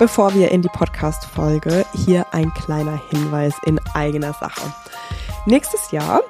[0.00, 4.72] Bevor wir in die Podcast-Folge, hier ein kleiner Hinweis in eigener Sache.
[5.44, 6.22] Nächstes Jahr,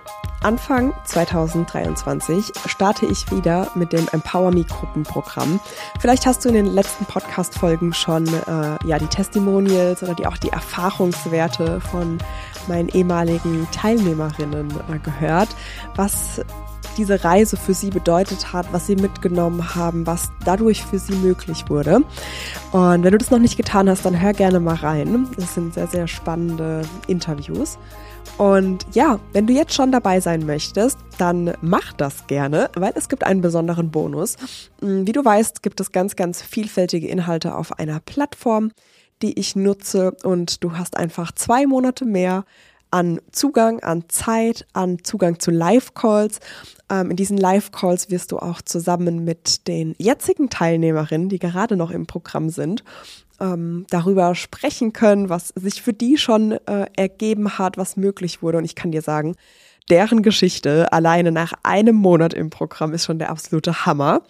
[0.43, 5.61] Anfang 2023, starte ich wieder mit dem Empower Me Gruppenprogramm.
[6.01, 10.38] Vielleicht hast du in den letzten Podcast-Folgen schon äh, ja, die Testimonials oder die, auch
[10.38, 12.18] die Erfahrungswerte von
[12.66, 15.50] meinen ehemaligen Teilnehmerinnen äh, gehört,
[15.94, 16.41] was
[17.01, 21.65] diese Reise für sie bedeutet hat, was sie mitgenommen haben, was dadurch für sie möglich
[21.70, 22.02] wurde.
[22.73, 25.27] Und wenn du das noch nicht getan hast, dann hör gerne mal rein.
[25.39, 27.78] Das sind sehr, sehr spannende Interviews.
[28.37, 33.09] Und ja, wenn du jetzt schon dabei sein möchtest, dann mach das gerne, weil es
[33.09, 34.37] gibt einen besonderen Bonus.
[34.83, 38.73] Wie du weißt, gibt es ganz, ganz vielfältige Inhalte auf einer Plattform,
[39.23, 42.45] die ich nutze und du hast einfach zwei Monate mehr
[42.91, 46.41] an Zugang, an Zeit, an Zugang zu Live-Calls.
[46.91, 51.91] Ähm, in diesen Live-Calls wirst du auch zusammen mit den jetzigen Teilnehmerinnen, die gerade noch
[51.91, 52.85] im Programm sind,
[53.41, 58.59] ähm, darüber sprechen können, was sich für die schon äh, ergeben hat, was möglich wurde.
[58.59, 59.37] Und ich kann dir sagen,
[59.89, 64.23] deren Geschichte alleine nach einem Monat im Programm ist schon der absolute Hammer,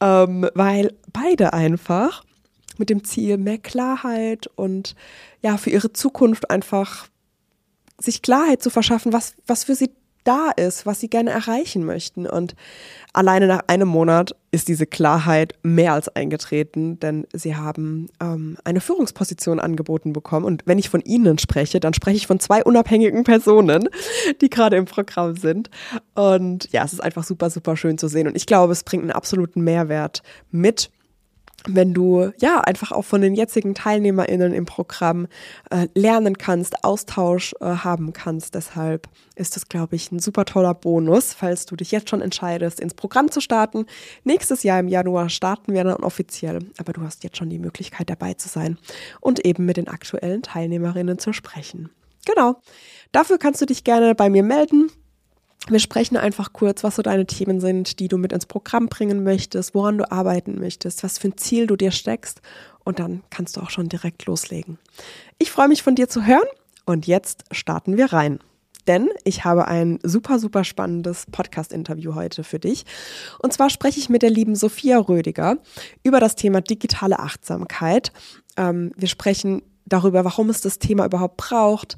[0.00, 2.22] ähm, weil beide einfach
[2.78, 4.94] mit dem Ziel mehr Klarheit und
[5.42, 7.06] ja, für ihre Zukunft einfach
[7.98, 9.90] sich Klarheit zu verschaffen, was, was für sie
[10.24, 12.26] da ist, was sie gerne erreichen möchten.
[12.26, 12.54] Und
[13.12, 18.80] alleine nach einem Monat ist diese Klarheit mehr als eingetreten, denn sie haben ähm, eine
[18.80, 20.46] Führungsposition angeboten bekommen.
[20.46, 23.88] Und wenn ich von ihnen spreche, dann spreche ich von zwei unabhängigen Personen,
[24.40, 25.70] die gerade im Programm sind.
[26.14, 28.26] Und ja, es ist einfach super, super schön zu sehen.
[28.26, 30.90] Und ich glaube, es bringt einen absoluten Mehrwert mit
[31.66, 35.26] wenn du ja einfach auch von den jetzigen TeilnehmerInnen im Programm
[35.70, 38.54] äh, lernen kannst, Austausch äh, haben kannst.
[38.54, 42.80] Deshalb ist das, glaube ich, ein super toller Bonus, falls du dich jetzt schon entscheidest,
[42.80, 43.86] ins Programm zu starten.
[44.24, 48.10] Nächstes Jahr im Januar starten wir dann offiziell, aber du hast jetzt schon die Möglichkeit
[48.10, 48.78] dabei zu sein
[49.20, 51.90] und eben mit den aktuellen TeilnehmerInnen zu sprechen.
[52.26, 52.56] Genau.
[53.12, 54.90] Dafür kannst du dich gerne bei mir melden.
[55.68, 59.24] Wir sprechen einfach kurz, was so deine Themen sind, die du mit ins Programm bringen
[59.24, 62.42] möchtest, woran du arbeiten möchtest, was für ein Ziel du dir steckst
[62.84, 64.78] und dann kannst du auch schon direkt loslegen.
[65.38, 66.46] Ich freue mich von dir zu hören
[66.84, 68.40] und jetzt starten wir rein.
[68.86, 72.84] Denn ich habe ein super, super spannendes Podcast-Interview heute für dich.
[73.38, 75.56] Und zwar spreche ich mit der lieben Sophia Rödiger
[76.02, 78.12] über das Thema digitale Achtsamkeit.
[78.58, 81.96] Ähm, wir sprechen darüber, warum es das Thema überhaupt braucht,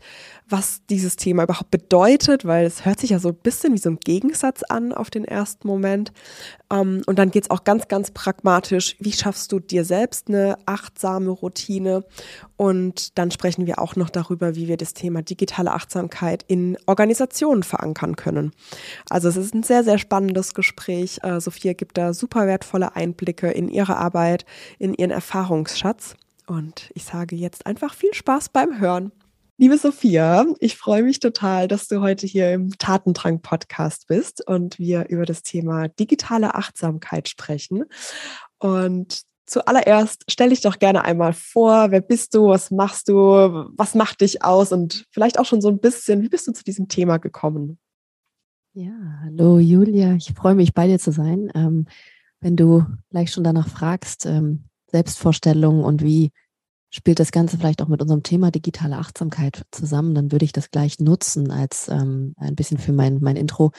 [0.49, 3.91] was dieses Thema überhaupt bedeutet, weil es hört sich ja so ein bisschen wie so
[3.91, 6.13] ein Gegensatz an auf den ersten Moment.
[6.71, 10.57] Ähm, und dann geht es auch ganz, ganz pragmatisch, wie schaffst du dir selbst eine
[10.67, 12.05] achtsame Routine?
[12.57, 17.63] Und dann sprechen wir auch noch darüber, wie wir das Thema digitale Achtsamkeit in Organisationen
[17.63, 18.53] verankern können.
[19.11, 21.19] Also es ist ein sehr, sehr spannendes Gespräch.
[21.23, 24.45] Äh, Sophia gibt da super wertvolle Einblicke in ihre Arbeit,
[24.79, 26.17] in ihren Erfahrungsschatz.
[26.47, 29.13] Und ich sage jetzt einfach viel Spaß beim Hören.
[29.59, 35.09] Liebe Sophia, ich freue mich total, dass du heute hier im Tatendrang-Podcast bist und wir
[35.09, 37.85] über das Thema digitale Achtsamkeit sprechen.
[38.59, 43.95] Und zuallererst stell dich doch gerne einmal vor, wer bist du, was machst du, was
[43.95, 46.89] macht dich aus und vielleicht auch schon so ein bisschen, wie bist du zu diesem
[46.89, 47.79] Thema gekommen?
[48.75, 48.93] Ja,
[49.23, 51.51] hallo Julia, ich freue mich bei dir zu sein.
[51.55, 51.87] Ähm,
[52.41, 54.65] wenn du gleich schon danach fragst, ähm,
[54.97, 56.33] Selbstvorstellung und wie
[56.89, 60.71] spielt das Ganze vielleicht auch mit unserem Thema digitale Achtsamkeit zusammen, dann würde ich das
[60.71, 63.73] gleich nutzen als ähm, ein bisschen für mein, mein Intro.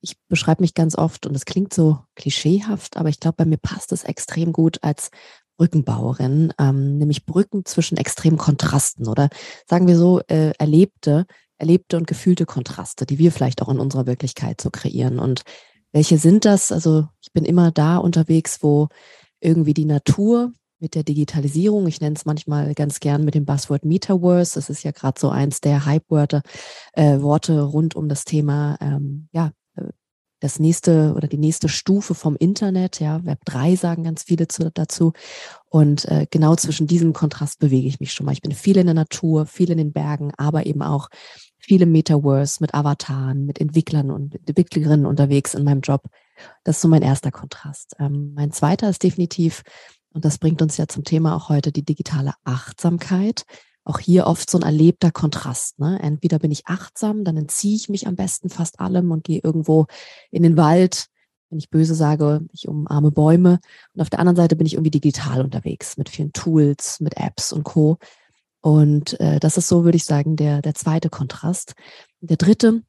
[0.00, 3.58] Ich beschreibe mich ganz oft und es klingt so klischeehaft, aber ich glaube, bei mir
[3.58, 5.10] passt es extrem gut als
[5.58, 9.28] Brückenbauerin, ähm, nämlich Brücken zwischen extremen Kontrasten oder
[9.68, 11.26] sagen wir so äh, erlebte,
[11.58, 15.18] erlebte und gefühlte Kontraste, die wir vielleicht auch in unserer Wirklichkeit so kreieren.
[15.18, 15.42] Und
[15.92, 16.72] welche sind das?
[16.72, 18.88] Also ich bin immer da unterwegs, wo
[19.40, 21.86] irgendwie die Natur mit der Digitalisierung.
[21.86, 24.56] Ich nenne es manchmal ganz gern mit dem Buzzword Metaverse.
[24.56, 26.42] Das ist ja gerade so eins der Hype-Worte
[26.92, 29.84] äh, Worte rund um das Thema, ähm, ja, äh,
[30.40, 34.72] das nächste oder die nächste Stufe vom Internet, ja, Web 3 sagen ganz viele zu,
[34.72, 35.12] dazu.
[35.68, 38.32] Und äh, genau zwischen diesem Kontrast bewege ich mich schon mal.
[38.32, 41.08] Ich bin viel in der Natur, viel in den Bergen, aber eben auch
[41.58, 46.08] viele Metaverse mit Avataren, mit Entwicklern und Entwicklerinnen unterwegs in meinem Job.
[46.64, 47.94] Das ist so mein erster Kontrast.
[48.00, 49.62] Ähm, mein zweiter ist definitiv,
[50.12, 53.44] und das bringt uns ja zum Thema auch heute, die digitale Achtsamkeit.
[53.84, 55.78] Auch hier oft so ein erlebter Kontrast.
[55.80, 55.98] Ne?
[56.00, 59.86] Entweder bin ich achtsam, dann entziehe ich mich am besten fast allem und gehe irgendwo
[60.30, 61.06] in den Wald,
[61.50, 63.58] wenn ich böse sage, ich umarme Bäume.
[63.94, 67.52] Und auf der anderen Seite bin ich irgendwie digital unterwegs mit vielen Tools, mit Apps
[67.52, 67.98] und Co.
[68.60, 71.74] Und äh, das ist so, würde ich sagen, der, der zweite Kontrast.
[72.20, 72.82] Der dritte,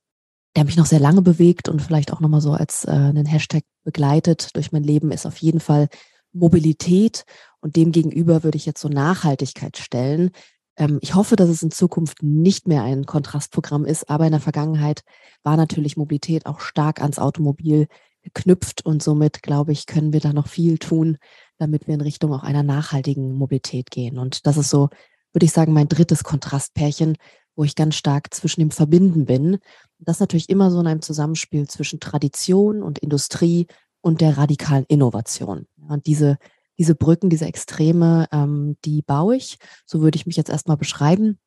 [0.55, 3.63] der mich noch sehr lange bewegt und vielleicht auch nochmal so als äh, einen Hashtag
[3.83, 5.89] begleitet durch mein Leben, ist auf jeden Fall
[6.33, 7.25] Mobilität
[7.61, 10.31] und demgegenüber würde ich jetzt so Nachhaltigkeit stellen.
[10.77, 14.41] Ähm, ich hoffe, dass es in Zukunft nicht mehr ein Kontrastprogramm ist, aber in der
[14.41, 15.03] Vergangenheit
[15.43, 17.87] war natürlich Mobilität auch stark ans Automobil
[18.23, 21.17] geknüpft und somit, glaube ich, können wir da noch viel tun,
[21.57, 24.17] damit wir in Richtung auch einer nachhaltigen Mobilität gehen.
[24.17, 24.89] Und das ist so,
[25.33, 27.17] würde ich sagen, mein drittes Kontrastpärchen,
[27.55, 29.59] wo ich ganz stark zwischen dem Verbinden bin.
[29.99, 33.67] Das natürlich immer so in einem Zusammenspiel zwischen Tradition und Industrie
[34.03, 35.65] und der radikalen Innovation.
[35.87, 36.37] Und diese,
[36.77, 39.57] diese Brücken, diese Extreme, ähm, die baue ich.
[39.85, 41.39] So würde ich mich jetzt erstmal beschreiben.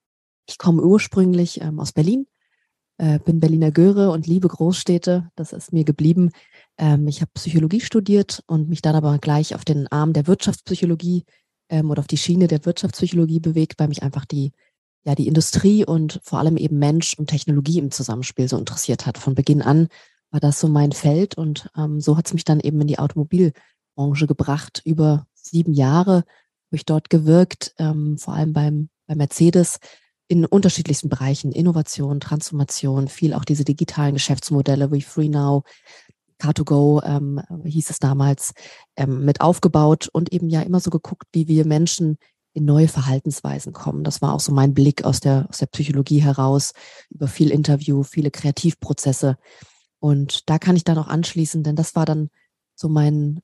[0.49, 2.27] Ich komme ursprünglich ähm, aus Berlin,
[2.97, 5.31] äh, bin Berliner Göre und liebe Großstädte.
[5.37, 6.31] Das ist mir geblieben.
[6.79, 11.25] Ähm, ich habe Psychologie studiert und mich dann aber gleich auf den Arm der Wirtschaftspsychologie
[11.69, 14.53] ähm, oder auf die Schiene der Wirtschaftspsychologie bewegt, weil mich einfach die,
[15.05, 19.19] ja, die Industrie und vor allem eben Mensch und Technologie im Zusammenspiel so interessiert hat.
[19.19, 19.89] Von Beginn an
[20.37, 22.99] war das so mein Feld und ähm, so hat es mich dann eben in die
[22.99, 24.83] Automobilbranche gebracht.
[24.85, 29.79] Über sieben Jahre habe ich dort gewirkt, ähm, vor allem beim, bei Mercedes
[30.29, 35.65] in unterschiedlichsten Bereichen, Innovation, Transformation, viel auch diese digitalen Geschäftsmodelle wie FreeNow,
[36.39, 38.53] Car2Go ähm, hieß es damals,
[38.97, 42.19] ähm, mit aufgebaut und eben ja immer so geguckt, wie wir Menschen
[42.53, 44.05] in neue Verhaltensweisen kommen.
[44.05, 46.73] Das war auch so mein Blick aus der, aus der Psychologie heraus,
[47.09, 49.39] über viel Interview, viele Kreativprozesse.
[50.07, 52.31] Und da kann ich dann auch anschließen, denn das war dann
[52.77, 53.41] so mein,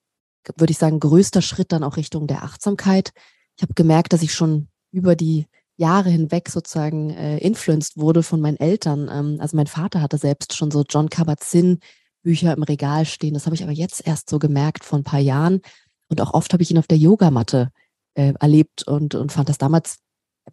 [0.57, 3.11] würde ich sagen, größter Schritt dann auch Richtung der Achtsamkeit.
[3.57, 8.41] Ich habe gemerkt, dass ich schon über die Jahre hinweg sozusagen äh, influenced wurde von
[8.41, 9.11] meinen Eltern.
[9.13, 11.81] Ähm, also mein Vater hatte selbst schon so John Kabat-Zinn
[12.23, 13.35] Bücher im Regal stehen.
[13.35, 15.63] Das habe ich aber jetzt erst so gemerkt vor ein paar Jahren.
[16.07, 17.71] Und auch oft habe ich ihn auf der Yogamatte
[18.15, 19.97] äh, erlebt und, und fand das damals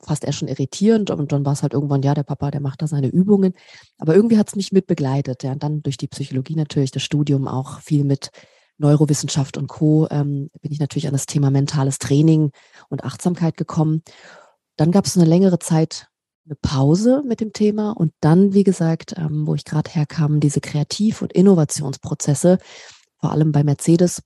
[0.01, 1.09] fast eher schon irritierend.
[1.09, 3.53] Und dann war es halt irgendwann, ja, der Papa, der macht da seine Übungen.
[3.97, 5.43] Aber irgendwie hat es mich mit begleitet.
[5.43, 5.53] Ja.
[5.53, 8.29] Und dann durch die Psychologie natürlich, das Studium auch viel mit
[8.77, 10.07] Neurowissenschaft und Co.
[10.09, 12.51] Ähm, bin ich natürlich an das Thema mentales Training
[12.89, 14.03] und Achtsamkeit gekommen.
[14.77, 16.07] Dann gab es eine längere Zeit
[16.45, 20.61] eine Pause mit dem Thema und dann, wie gesagt, ähm, wo ich gerade herkam, diese
[20.61, 22.57] Kreativ- und Innovationsprozesse,
[23.19, 24.23] vor allem bei Mercedes,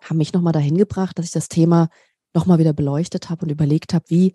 [0.00, 1.90] haben mich nochmal dahin gebracht, dass ich das Thema
[2.32, 4.32] nochmal wieder beleuchtet habe und überlegt habe, wie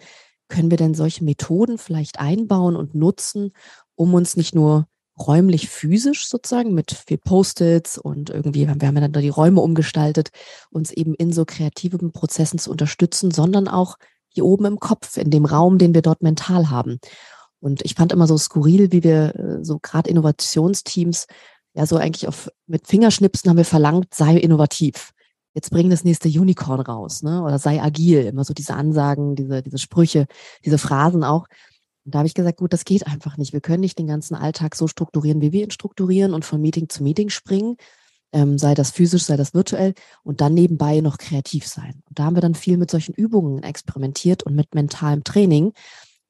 [0.48, 3.52] können wir denn solche Methoden vielleicht einbauen und nutzen,
[3.96, 4.88] um uns nicht nur
[5.18, 10.30] räumlich physisch sozusagen mit viel Post-its und irgendwie, wir haben dann da die Räume umgestaltet,
[10.72, 13.96] uns eben in so kreativen Prozessen zu unterstützen, sondern auch
[14.28, 17.00] hier oben im Kopf, in dem Raum, den wir dort mental haben.
[17.62, 21.28] Und ich fand immer so skurril, wie wir äh, so gerade Innovationsteams
[21.74, 25.12] ja so eigentlich auf mit Fingerschnipsen haben wir verlangt, sei innovativ.
[25.56, 27.42] Jetzt bring das nächste Unicorn raus, ne?
[27.42, 28.26] Oder sei agil.
[28.26, 30.28] Immer so diese Ansagen, diese, diese Sprüche,
[30.66, 31.48] diese Phrasen auch.
[32.04, 33.54] Und da habe ich gesagt, gut, das geht einfach nicht.
[33.54, 36.90] Wir können nicht den ganzen Alltag so strukturieren, wie wir ihn strukturieren und von Meeting
[36.90, 37.78] zu Meeting springen,
[38.34, 39.94] ähm, sei das physisch, sei das virtuell
[40.24, 42.04] und dann nebenbei noch kreativ sein.
[42.10, 45.72] Und da haben wir dann viel mit solchen Übungen experimentiert und mit mentalem Training,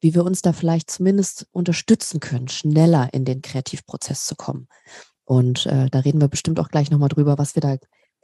[0.00, 4.68] wie wir uns da vielleicht zumindest unterstützen können, schneller in den Kreativprozess zu kommen.
[5.24, 7.76] Und äh, da reden wir bestimmt auch gleich nochmal drüber, was wir da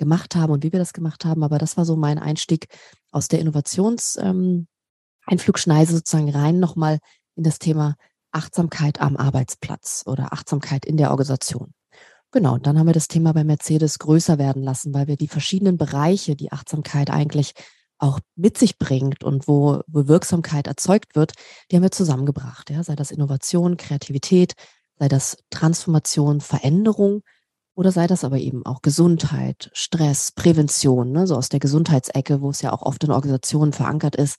[0.02, 1.44] gemacht haben und wie wir das gemacht haben.
[1.44, 2.66] Aber das war so mein Einstieg
[3.12, 6.98] aus der Innovationseinflugschneise ähm, sozusagen rein nochmal
[7.36, 7.94] in das Thema
[8.32, 11.72] Achtsamkeit am Arbeitsplatz oder Achtsamkeit in der Organisation.
[12.32, 15.28] Genau, und dann haben wir das Thema bei Mercedes größer werden lassen, weil wir die
[15.28, 17.52] verschiedenen Bereiche, die Achtsamkeit eigentlich
[17.98, 21.34] auch mit sich bringt und wo, wo Wirksamkeit erzeugt wird,
[21.70, 22.70] die haben wir zusammengebracht.
[22.70, 22.82] Ja?
[22.82, 24.54] Sei das Innovation, Kreativität,
[24.98, 27.22] sei das Transformation, Veränderung
[27.74, 31.26] oder sei das aber eben auch Gesundheit, Stress, Prävention, ne?
[31.26, 34.36] so aus der Gesundheitsecke, wo es ja auch oft in Organisationen verankert ist.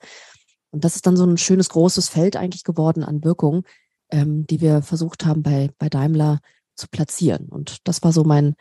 [0.71, 3.63] Und das ist dann so ein schönes großes Feld eigentlich geworden an Wirkung,
[4.11, 6.39] ähm, die wir versucht haben bei, bei Daimler
[6.75, 7.49] zu platzieren.
[7.49, 8.55] Und das war so mein,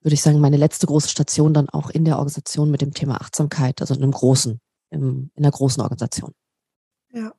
[0.00, 3.20] würde ich sagen, meine letzte große Station dann auch in der Organisation mit dem Thema
[3.20, 6.32] Achtsamkeit, also in einem großen, im, in einer großen Organisation.
[7.12, 7.32] Ja.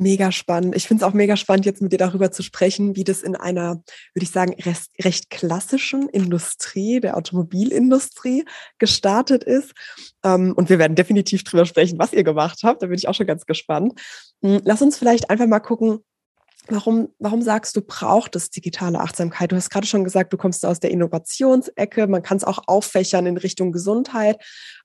[0.00, 0.76] Mega spannend.
[0.76, 3.34] Ich finde es auch mega spannend, jetzt mit dir darüber zu sprechen, wie das in
[3.34, 3.82] einer,
[4.14, 8.44] würde ich sagen, recht, recht klassischen Industrie, der Automobilindustrie,
[8.78, 9.72] gestartet ist.
[10.22, 12.80] Ähm, und wir werden definitiv darüber sprechen, was ihr gemacht habt.
[12.80, 14.00] Da bin ich auch schon ganz gespannt.
[14.40, 15.98] Hm, lass uns vielleicht einfach mal gucken,
[16.70, 19.50] Warum, warum sagst du, braucht es digitale Achtsamkeit?
[19.50, 23.24] Du hast gerade schon gesagt, du kommst aus der Innovationsecke, man kann es auch auffächern
[23.24, 24.36] in Richtung Gesundheit.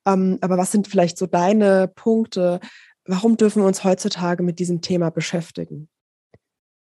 [0.05, 2.61] Ähm, aber was sind vielleicht so deine Punkte?
[3.05, 5.89] Warum dürfen wir uns heutzutage mit diesem Thema beschäftigen?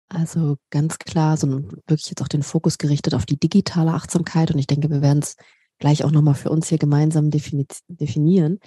[0.08, 1.48] Also ganz klar, so
[1.86, 4.50] wirklich jetzt auch den Fokus gerichtet auf die digitale Achtsamkeit.
[4.50, 5.36] Und ich denke, wir werden es
[5.78, 8.58] gleich auch nochmal für uns hier gemeinsam definieren.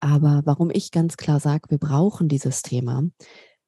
[0.00, 3.04] Aber warum ich ganz klar sage, wir brauchen dieses Thema,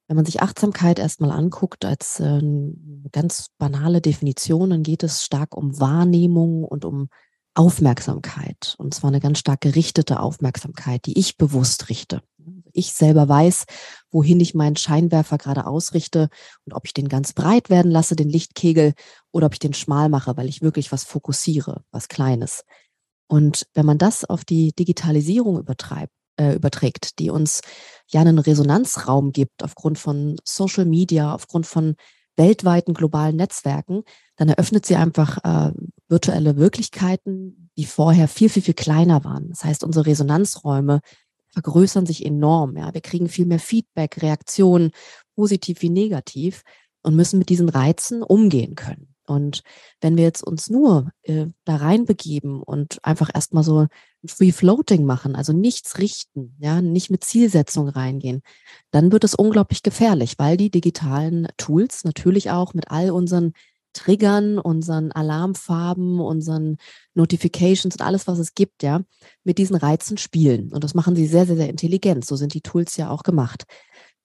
[0.07, 2.41] wenn man sich Achtsamkeit erstmal anguckt als äh,
[3.11, 7.09] ganz banale Definition, dann geht es stark um Wahrnehmung und um
[7.55, 8.75] Aufmerksamkeit.
[8.77, 12.21] Und zwar eine ganz stark gerichtete Aufmerksamkeit, die ich bewusst richte.
[12.75, 13.65] Ich selber weiß,
[14.11, 16.29] wohin ich meinen Scheinwerfer gerade ausrichte
[16.65, 18.93] und ob ich den ganz breit werden lasse, den Lichtkegel,
[19.31, 22.63] oder ob ich den schmal mache, weil ich wirklich was fokussiere, was Kleines.
[23.27, 27.61] Und wenn man das auf die Digitalisierung übertreibt, äh, überträgt, die uns
[28.11, 31.95] ja einen Resonanzraum gibt aufgrund von Social Media, aufgrund von
[32.37, 34.03] weltweiten globalen Netzwerken,
[34.35, 35.71] dann eröffnet sie einfach äh,
[36.09, 39.49] virtuelle Wirklichkeiten, die vorher viel, viel, viel kleiner waren.
[39.49, 40.99] Das heißt, unsere Resonanzräume
[41.55, 42.77] vergrößern sich enorm.
[42.77, 42.93] Ja.
[42.93, 44.91] Wir kriegen viel mehr Feedback, Reaktionen,
[45.35, 46.63] positiv wie negativ
[47.01, 49.15] und müssen mit diesen Reizen umgehen können.
[49.27, 49.63] Und
[50.01, 53.87] wenn wir jetzt uns nur äh, da reinbegeben und einfach erstmal so
[54.27, 58.41] Free Floating machen, also nichts richten, ja, nicht mit Zielsetzung reingehen,
[58.91, 63.53] dann wird es unglaublich gefährlich, weil die digitalen Tools natürlich auch mit all unseren
[63.95, 66.77] Triggern, unseren Alarmfarben, unseren
[67.15, 69.01] Notifications und alles, was es gibt, ja,
[69.43, 70.71] mit diesen Reizen spielen.
[70.71, 72.25] Und das machen sie sehr, sehr, sehr intelligent.
[72.25, 73.63] So sind die Tools ja auch gemacht.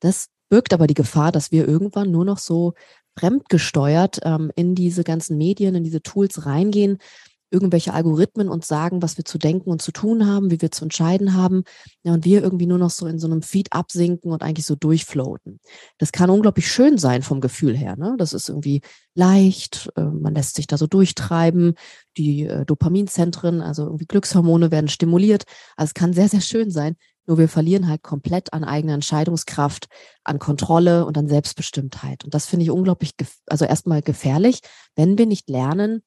[0.01, 2.75] Das birgt aber die Gefahr, dass wir irgendwann nur noch so
[3.17, 6.99] fremdgesteuert ähm, in diese ganzen Medien, in diese Tools reingehen,
[7.51, 10.85] irgendwelche Algorithmen uns sagen, was wir zu denken und zu tun haben, wie wir zu
[10.85, 11.65] entscheiden haben.
[12.03, 14.77] Ja, und wir irgendwie nur noch so in so einem Feed absinken und eigentlich so
[14.77, 15.61] durchfloaten.
[15.99, 17.97] Das kann unglaublich schön sein vom Gefühl her.
[17.97, 18.15] Ne?
[18.19, 18.81] Das ist irgendwie
[19.15, 21.75] leicht, äh, man lässt sich da so durchtreiben,
[22.17, 25.45] die äh, Dopaminzentren, also irgendwie Glückshormone werden stimuliert.
[25.77, 26.97] Also es kann sehr, sehr schön sein.
[27.27, 29.87] Nur wir verlieren halt komplett an eigener Entscheidungskraft,
[30.25, 32.25] an Kontrolle und an Selbstbestimmtheit.
[32.25, 33.13] Und das finde ich unglaublich,
[33.47, 34.61] also erstmal gefährlich,
[34.97, 36.03] wenn wir nicht lernen,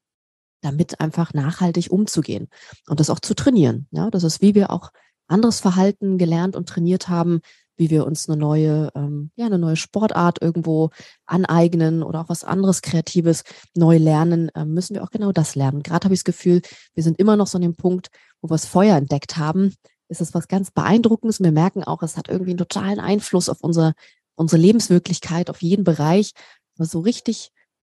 [0.63, 2.48] damit einfach nachhaltig umzugehen
[2.88, 3.88] und das auch zu trainieren.
[3.91, 4.91] Ja, das ist, wie wir auch
[5.27, 7.41] anderes Verhalten gelernt und trainiert haben,
[7.75, 10.91] wie wir uns eine neue, ähm, ja, eine neue Sportart irgendwo
[11.25, 13.43] aneignen oder auch was anderes Kreatives
[13.75, 15.82] neu lernen, äh, müssen wir auch genau das lernen.
[15.82, 16.62] Gerade habe ich das Gefühl,
[16.93, 18.10] wir sind immer noch so an dem Punkt,
[18.41, 19.74] wo wir das Feuer entdeckt haben.
[20.08, 21.39] Ist es was ganz Beeindruckendes.
[21.39, 23.93] Wir merken auch, es hat irgendwie einen totalen Einfluss auf unsere,
[24.36, 26.34] unsere Lebenswirklichkeit, auf jeden Bereich.
[26.75, 27.51] Aber so richtig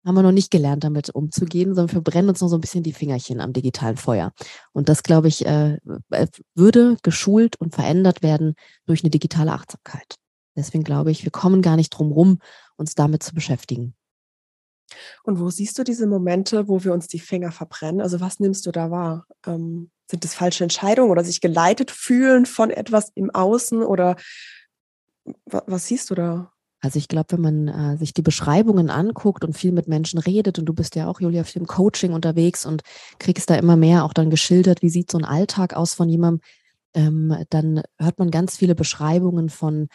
[0.07, 2.81] haben wir noch nicht gelernt, damit umzugehen, sondern wir brennen uns noch so ein bisschen
[2.81, 4.31] die Fingerchen am digitalen Feuer.
[4.71, 5.79] Und das, glaube ich, äh,
[6.11, 10.15] äh, würde geschult und verändert werden durch eine digitale Achtsamkeit.
[10.55, 12.39] Deswegen glaube ich, wir kommen gar nicht drum rum,
[12.77, 13.95] uns damit zu beschäftigen.
[15.23, 17.99] Und wo siehst du diese Momente, wo wir uns die Finger verbrennen?
[17.99, 19.27] Also was nimmst du da wahr?
[19.45, 24.15] Ähm, sind das falsche Entscheidungen oder sich geleitet fühlen von etwas im Außen oder
[25.45, 26.53] was siehst du da?
[26.79, 30.59] Also ich glaube, wenn man äh, sich die Beschreibungen anguckt und viel mit Menschen redet,
[30.59, 32.83] und du bist ja auch, Julia, viel im Coaching unterwegs und
[33.19, 36.41] kriegst da immer mehr auch dann geschildert, wie sieht so ein Alltag aus von jemandem,
[36.93, 39.87] ähm, dann hört man ganz viele Beschreibungen von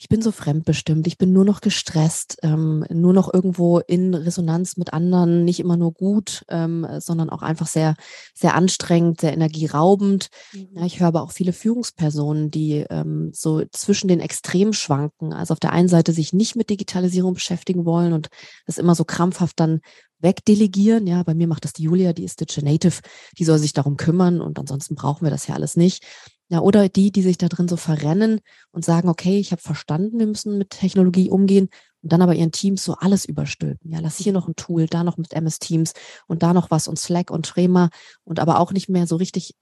[0.00, 4.78] ich bin so fremdbestimmt, ich bin nur noch gestresst, ähm, nur noch irgendwo in Resonanz
[4.78, 7.96] mit anderen, nicht immer nur gut, ähm, sondern auch einfach sehr,
[8.32, 10.28] sehr anstrengend, sehr energieraubend.
[10.54, 10.68] Mhm.
[10.72, 15.34] Ja, ich höre aber auch viele Führungspersonen, die ähm, so zwischen den Extremen schwanken.
[15.34, 18.30] Also auf der einen Seite sich nicht mit Digitalisierung beschäftigen wollen und
[18.64, 19.80] das immer so krampfhaft dann
[20.20, 21.06] wegdelegieren.
[21.06, 23.02] Ja, bei mir macht das die Julia, die ist Digital Native,
[23.36, 26.06] die soll sich darum kümmern und ansonsten brauchen wir das ja alles nicht.
[26.52, 28.40] Ja, oder die, die sich da drin so verrennen
[28.72, 31.68] und sagen, okay, ich habe verstanden, wir müssen mit Technologie umgehen
[32.02, 33.92] und dann aber ihren Teams so alles überstülpen.
[33.92, 35.92] Ja, lass hier noch ein Tool, da noch mit MS Teams
[36.26, 37.88] und da noch was und Slack und Trema
[38.24, 39.54] und aber auch nicht mehr so richtig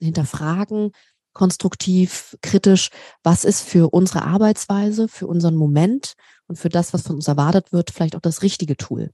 [0.00, 0.92] hinterfragen,
[1.32, 2.90] konstruktiv, kritisch,
[3.24, 6.12] was ist für unsere Arbeitsweise, für unseren Moment
[6.46, 9.10] und für das, was von uns erwartet wird, vielleicht auch das richtige Tool.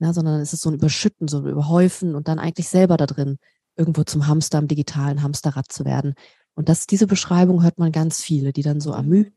[0.00, 3.06] Ja, sondern es ist so ein Überschütten, so ein Überhäufen und dann eigentlich selber da
[3.06, 3.38] drin
[3.76, 6.14] irgendwo zum Hamster im digitalen Hamsterrad zu werden.
[6.54, 9.32] Und das, diese Beschreibung hört man ganz viele, die dann so ermüden.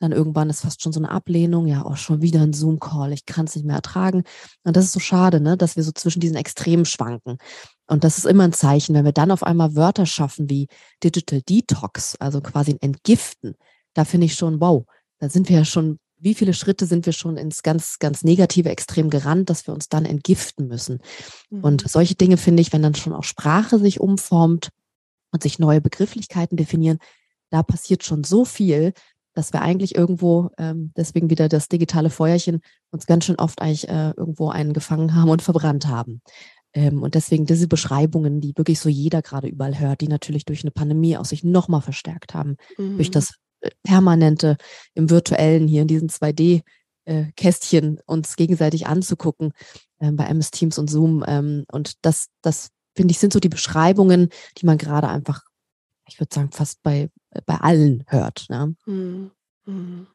[0.00, 3.26] Dann irgendwann ist fast schon so eine Ablehnung, ja, auch schon wieder ein Zoom-Call, ich
[3.26, 4.24] kann es nicht mehr ertragen.
[4.64, 7.36] Und das ist so schade, ne, dass wir so zwischen diesen Extremen schwanken.
[7.86, 10.68] Und das ist immer ein Zeichen, wenn wir dann auf einmal Wörter schaffen wie
[11.04, 13.56] Digital Detox, also quasi ein Entgiften,
[13.94, 14.84] da finde ich schon, wow,
[15.18, 18.70] da sind wir ja schon, wie viele Schritte sind wir schon ins ganz, ganz negative
[18.70, 21.00] Extrem gerannt, dass wir uns dann entgiften müssen.
[21.50, 21.64] Mhm.
[21.64, 24.70] Und solche Dinge finde ich, wenn dann schon auch Sprache sich umformt,
[25.32, 26.98] und sich neue Begrifflichkeiten definieren,
[27.50, 28.92] da passiert schon so viel,
[29.34, 32.60] dass wir eigentlich irgendwo, ähm, deswegen wieder das digitale Feuerchen,
[32.90, 36.22] uns ganz schön oft eigentlich äh, irgendwo einen gefangen haben und verbrannt haben.
[36.72, 40.62] Ähm, und deswegen diese Beschreibungen, die wirklich so jeder gerade überall hört, die natürlich durch
[40.62, 42.96] eine Pandemie auch sich nochmal verstärkt haben, mhm.
[42.96, 44.56] durch das äh, permanente
[44.94, 46.62] im virtuellen hier in diesen 2D
[47.06, 49.52] äh, Kästchen uns gegenseitig anzugucken
[49.98, 51.24] äh, bei MS Teams und Zoom.
[51.26, 55.42] Ähm, und das, das finde ich, sind so die Beschreibungen, die man gerade einfach,
[56.06, 57.10] ich würde sagen, fast bei,
[57.46, 58.46] bei allen hört.
[58.48, 58.74] Ne?
[58.86, 59.30] Mhm.
[59.66, 60.06] Mhm.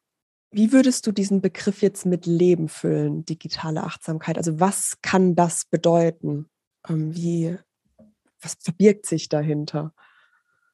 [0.52, 4.38] Wie würdest du diesen Begriff jetzt mit Leben füllen, digitale Achtsamkeit?
[4.38, 6.48] Also was kann das bedeuten?
[6.88, 7.58] Ähm, wie,
[8.40, 9.94] was verbirgt sich dahinter?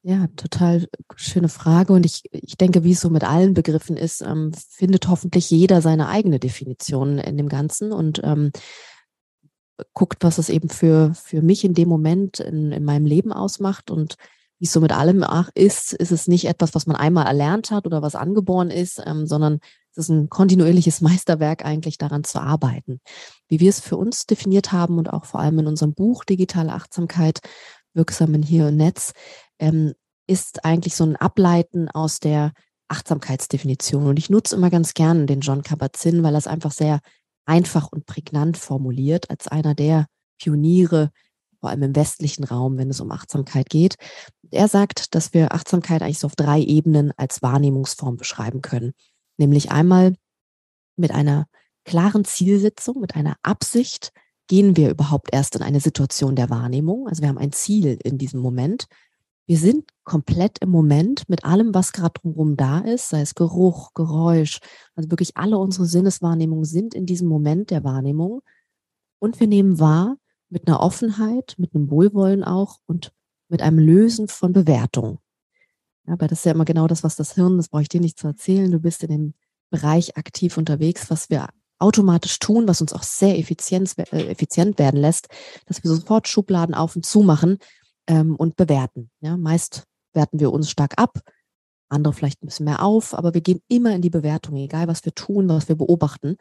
[0.04, 1.92] Ja, total schöne Frage.
[1.92, 5.80] Und ich, ich denke, wie es so mit allen Begriffen ist, ähm, findet hoffentlich jeder
[5.80, 8.50] seine eigene Definition in dem Ganzen und ähm,
[9.94, 13.90] guckt, was es eben für, für mich in dem Moment in, in meinem Leben ausmacht.
[13.90, 14.16] Und
[14.58, 15.24] wie es so mit allem
[15.54, 19.26] ist, ist es nicht etwas, was man einmal erlernt hat oder was angeboren ist, ähm,
[19.26, 19.58] sondern
[19.90, 23.00] es ist ein kontinuierliches Meisterwerk eigentlich daran zu arbeiten.
[23.48, 26.72] Wie wir es für uns definiert haben und auch vor allem in unserem Buch Digitale
[26.72, 27.40] Achtsamkeit,
[27.94, 29.12] wirksam in Hier und Netz,
[29.58, 29.94] ähm,
[30.26, 32.52] ist eigentlich so ein Ableiten aus der
[32.88, 34.06] Achtsamkeitsdefinition.
[34.06, 37.00] Und ich nutze immer ganz gern den John Kabat-Zinn, weil er es einfach sehr
[37.44, 40.06] einfach und prägnant formuliert, als einer der
[40.38, 41.10] Pioniere,
[41.60, 43.94] vor allem im westlichen Raum, wenn es um Achtsamkeit geht.
[44.50, 48.92] Er sagt, dass wir Achtsamkeit eigentlich so auf drei Ebenen als Wahrnehmungsform beschreiben können.
[49.36, 50.14] Nämlich einmal
[50.96, 51.46] mit einer
[51.84, 54.12] klaren Zielsetzung, mit einer Absicht,
[54.48, 57.08] gehen wir überhaupt erst in eine Situation der Wahrnehmung.
[57.08, 58.86] Also wir haben ein Ziel in diesem Moment
[59.46, 63.92] wir sind komplett im Moment mit allem, was gerade drumherum da ist, sei es Geruch,
[63.94, 64.60] Geräusch,
[64.94, 68.42] also wirklich alle unsere Sinneswahrnehmungen sind in diesem Moment der Wahrnehmung.
[69.18, 70.16] Und wir nehmen wahr
[70.48, 73.12] mit einer Offenheit, mit einem Wohlwollen auch und
[73.48, 75.18] mit einem Lösen von Bewertung.
[76.06, 78.00] Ja, aber das ist ja immer genau das, was das Hirn, das brauche ich dir
[78.00, 78.70] nicht zu erzählen.
[78.70, 79.34] Du bist in dem
[79.70, 85.28] Bereich aktiv unterwegs, was wir automatisch tun, was uns auch sehr äh, effizient werden lässt,
[85.66, 87.58] dass wir sofort Schubladen auf und zu machen
[88.06, 89.10] ähm, und bewerten.
[89.20, 91.18] Ja, meist werten wir uns stark ab,
[91.88, 95.04] andere vielleicht ein bisschen mehr auf, aber wir gehen immer in die Bewertung, egal was
[95.04, 96.36] wir tun, was wir beobachten.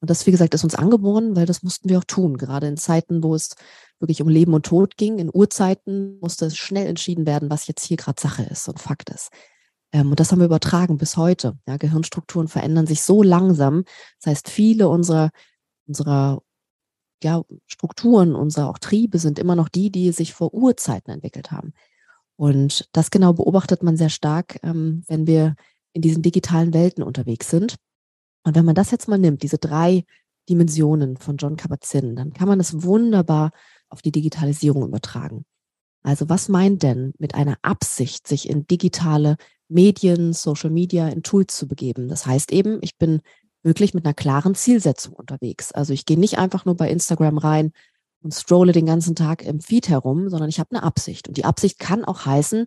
[0.00, 2.36] Und das, wie gesagt, ist uns angeboren, weil das mussten wir auch tun.
[2.36, 3.54] Gerade in Zeiten, wo es
[3.98, 7.84] wirklich um Leben und Tod ging, in Urzeiten musste es schnell entschieden werden, was jetzt
[7.84, 9.30] hier gerade Sache ist und Fakt ist.
[9.92, 11.58] Ähm, und das haben wir übertragen bis heute.
[11.66, 13.84] Ja, Gehirnstrukturen verändern sich so langsam.
[14.20, 15.30] Das heißt, viele unserer,
[15.86, 16.42] unserer
[17.22, 21.72] ja, Strukturen, unsere auch Triebe sind immer noch die, die sich vor Urzeiten entwickelt haben.
[22.36, 25.54] Und das genau beobachtet man sehr stark, ähm, wenn wir
[25.92, 27.76] in diesen digitalen Welten unterwegs sind.
[28.44, 30.04] Und wenn man das jetzt mal nimmt, diese drei
[30.48, 33.50] Dimensionen von John Kabat-Zinn, dann kann man das wunderbar
[33.88, 35.44] auf die Digitalisierung übertragen.
[36.02, 39.36] Also was meint denn mit einer Absicht, sich in digitale
[39.68, 42.08] Medien, Social Media, in Tools zu begeben?
[42.08, 43.22] Das heißt eben, ich bin
[43.66, 45.72] wirklich mit einer klaren Zielsetzung unterwegs.
[45.72, 47.72] Also ich gehe nicht einfach nur bei Instagram rein
[48.22, 51.28] und strolle den ganzen Tag im Feed herum, sondern ich habe eine Absicht.
[51.28, 52.66] Und die Absicht kann auch heißen,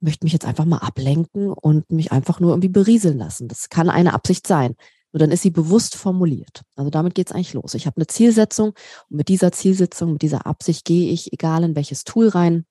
[0.00, 3.46] möchte mich jetzt einfach mal ablenken und mich einfach nur irgendwie berieseln lassen.
[3.46, 4.74] Das kann eine Absicht sein.
[5.12, 6.62] Nur dann ist sie bewusst formuliert.
[6.74, 7.74] Also damit geht es eigentlich los.
[7.74, 8.70] Ich habe eine Zielsetzung
[9.10, 12.64] und mit dieser Zielsetzung, mit dieser Absicht gehe ich, egal in welches Tool rein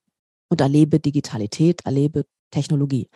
[0.50, 3.10] und erlebe Digitalität, erlebe Technologie.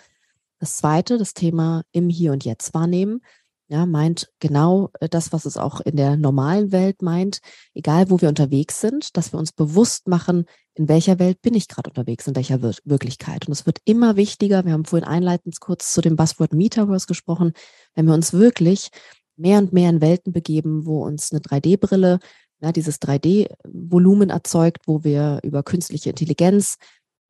[0.60, 3.22] Das zweite, das Thema im Hier und Jetzt wahrnehmen
[3.68, 7.40] ja, meint genau äh, das, was es auch in der normalen Welt meint,
[7.74, 11.68] egal wo wir unterwegs sind, dass wir uns bewusst machen, in welcher Welt bin ich
[11.68, 13.48] gerade unterwegs, in welcher Wir Wirklichkeit.
[13.48, 17.54] Und es wird immer wichtiger, wir haben vorhin einleitend kurz zu dem Buzzword Metaverse gesprochen,
[17.96, 18.90] wenn wir uns wirklich
[19.38, 22.20] mehr und mehr in Welten begeben, wo uns eine 3D-Brille,
[22.62, 26.78] ja, dieses 3D-Volumen erzeugt, wo wir über künstliche Intelligenz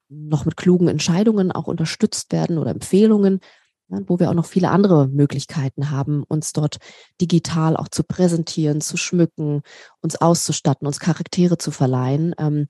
[0.09, 3.39] noch mit klugen Entscheidungen auch unterstützt werden oder Empfehlungen,
[3.87, 6.77] wo wir auch noch viele andere Möglichkeiten haben, uns dort
[7.21, 9.61] digital auch zu präsentieren, zu schmücken,
[10.01, 12.67] uns auszustatten, uns Charaktere zu verleihen, ähm,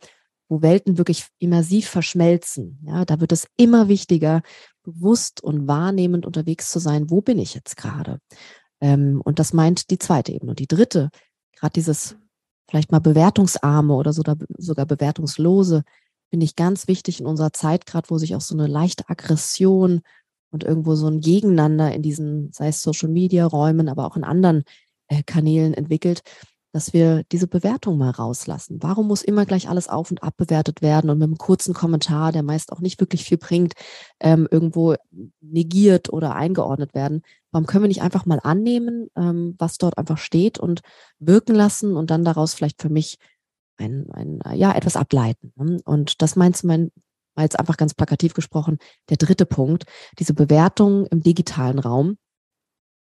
[0.47, 2.79] wo Welten wirklich immersiv verschmelzen.
[2.85, 4.41] Ja, da wird es immer wichtiger,
[4.83, 8.19] bewusst und wahrnehmend unterwegs zu sein, wo bin ich jetzt gerade?
[8.81, 10.51] Ähm, und das meint die zweite Ebene.
[10.51, 11.09] Und die dritte,
[11.57, 12.15] gerade dieses
[12.69, 15.83] vielleicht mal bewertungsarme oder sogar bewertungslose,
[16.29, 20.01] finde ich ganz wichtig in unserer Zeit, gerade wo sich auch so eine leichte Aggression
[20.55, 24.23] und irgendwo so ein Gegeneinander in diesen, sei es Social Media Räumen, aber auch in
[24.23, 24.63] anderen
[25.09, 26.21] äh, Kanälen entwickelt,
[26.71, 28.79] dass wir diese Bewertung mal rauslassen.
[28.81, 32.31] Warum muss immer gleich alles auf und ab bewertet werden und mit einem kurzen Kommentar,
[32.31, 33.73] der meist auch nicht wirklich viel bringt,
[34.21, 34.95] ähm, irgendwo
[35.41, 37.21] negiert oder eingeordnet werden?
[37.51, 40.79] Warum können wir nicht einfach mal annehmen, ähm, was dort einfach steht und
[41.19, 43.17] wirken lassen und dann daraus vielleicht für mich
[43.75, 45.51] ein, ein ja, etwas ableiten?
[45.57, 45.81] Ne?
[45.83, 46.91] Und das meinst du, mein,
[47.35, 48.77] mal jetzt einfach ganz plakativ gesprochen,
[49.09, 49.85] der dritte Punkt,
[50.19, 52.17] diese Bewertung im digitalen Raum,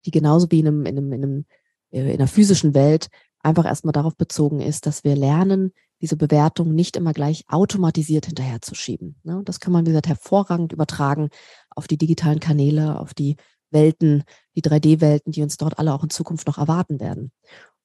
[0.06, 1.46] die genauso wie in, einem, in, einem, in, einem,
[1.92, 3.10] äh, in einer physischen Welt
[3.40, 9.16] einfach erstmal darauf bezogen ist, dass wir lernen, diese Bewertung nicht immer gleich automatisiert hinterherzuschieben.
[9.24, 9.42] Ne?
[9.46, 11.30] Das kann man, wie gesagt, hervorragend übertragen
[11.70, 13.38] auf die digitalen Kanäle, auf die
[13.72, 14.24] Welten,
[14.56, 17.32] die 3D-Welten, die uns dort alle auch in Zukunft noch erwarten werden.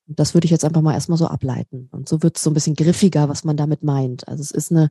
[0.09, 1.89] Und das würde ich jetzt einfach mal erstmal so ableiten.
[1.93, 4.27] Und so wird es so ein bisschen griffiger, was man damit meint.
[4.27, 4.89] Also es ist eine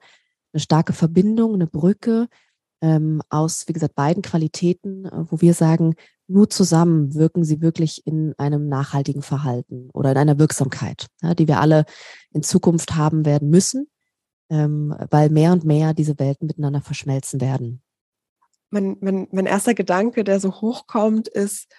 [0.53, 2.27] eine starke Verbindung, eine Brücke
[2.81, 5.95] ähm, aus, wie gesagt, beiden Qualitäten, äh, wo wir sagen,
[6.27, 11.47] nur zusammen wirken sie wirklich in einem nachhaltigen Verhalten oder in einer Wirksamkeit, ja, die
[11.47, 11.85] wir alle
[12.31, 13.87] in Zukunft haben werden müssen.
[14.49, 17.81] ähm, weil mehr und mehr diese Welten miteinander verschmelzen werden.
[18.71, 21.71] Mein, mein, mein erster Gedanke, der so hochkommt, ist,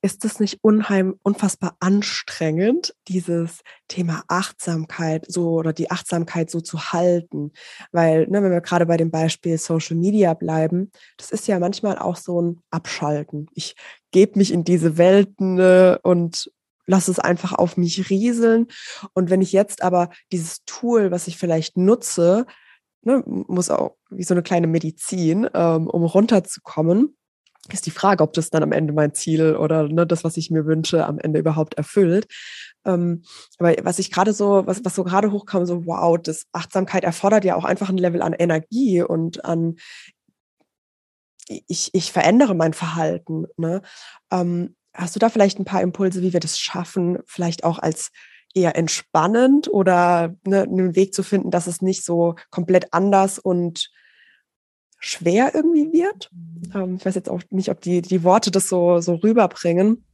[0.00, 6.92] ist es nicht unheim, unfassbar anstrengend, dieses Thema Achtsamkeit so oder die Achtsamkeit so zu
[6.92, 7.52] halten?
[7.90, 11.98] Weil, ne, wenn wir gerade bei dem Beispiel Social Media bleiben, das ist ja manchmal
[11.98, 13.48] auch so ein Abschalten.
[13.54, 13.74] Ich
[14.12, 16.50] gebe mich in diese Welten ne, und
[16.86, 18.68] lasse es einfach auf mich rieseln.
[19.14, 22.46] Und wenn ich jetzt aber dieses Tool, was ich vielleicht nutze,
[23.02, 27.17] ne, muss auch wie so eine kleine Medizin, ähm, um runterzukommen,
[27.72, 30.50] ist die Frage, ob das dann am Ende mein Ziel oder ne, das, was ich
[30.50, 32.26] mir wünsche, am Ende überhaupt erfüllt.
[32.84, 33.22] Ähm,
[33.58, 37.44] aber was ich gerade so, was, was so gerade hochkam, so wow, das Achtsamkeit erfordert
[37.44, 39.76] ja auch einfach ein Level an Energie und an
[41.66, 43.46] ich, ich verändere mein Verhalten.
[43.56, 43.82] Ne?
[44.30, 48.10] Ähm, hast du da vielleicht ein paar Impulse, wie wir das schaffen, vielleicht auch als
[48.54, 53.90] eher entspannend oder ne, einen Weg zu finden, dass es nicht so komplett anders und
[54.98, 56.30] schwer irgendwie wird.
[56.32, 56.70] Mhm.
[56.74, 60.04] Ähm, ich weiß jetzt auch nicht, ob die, die Worte das so, so rüberbringen.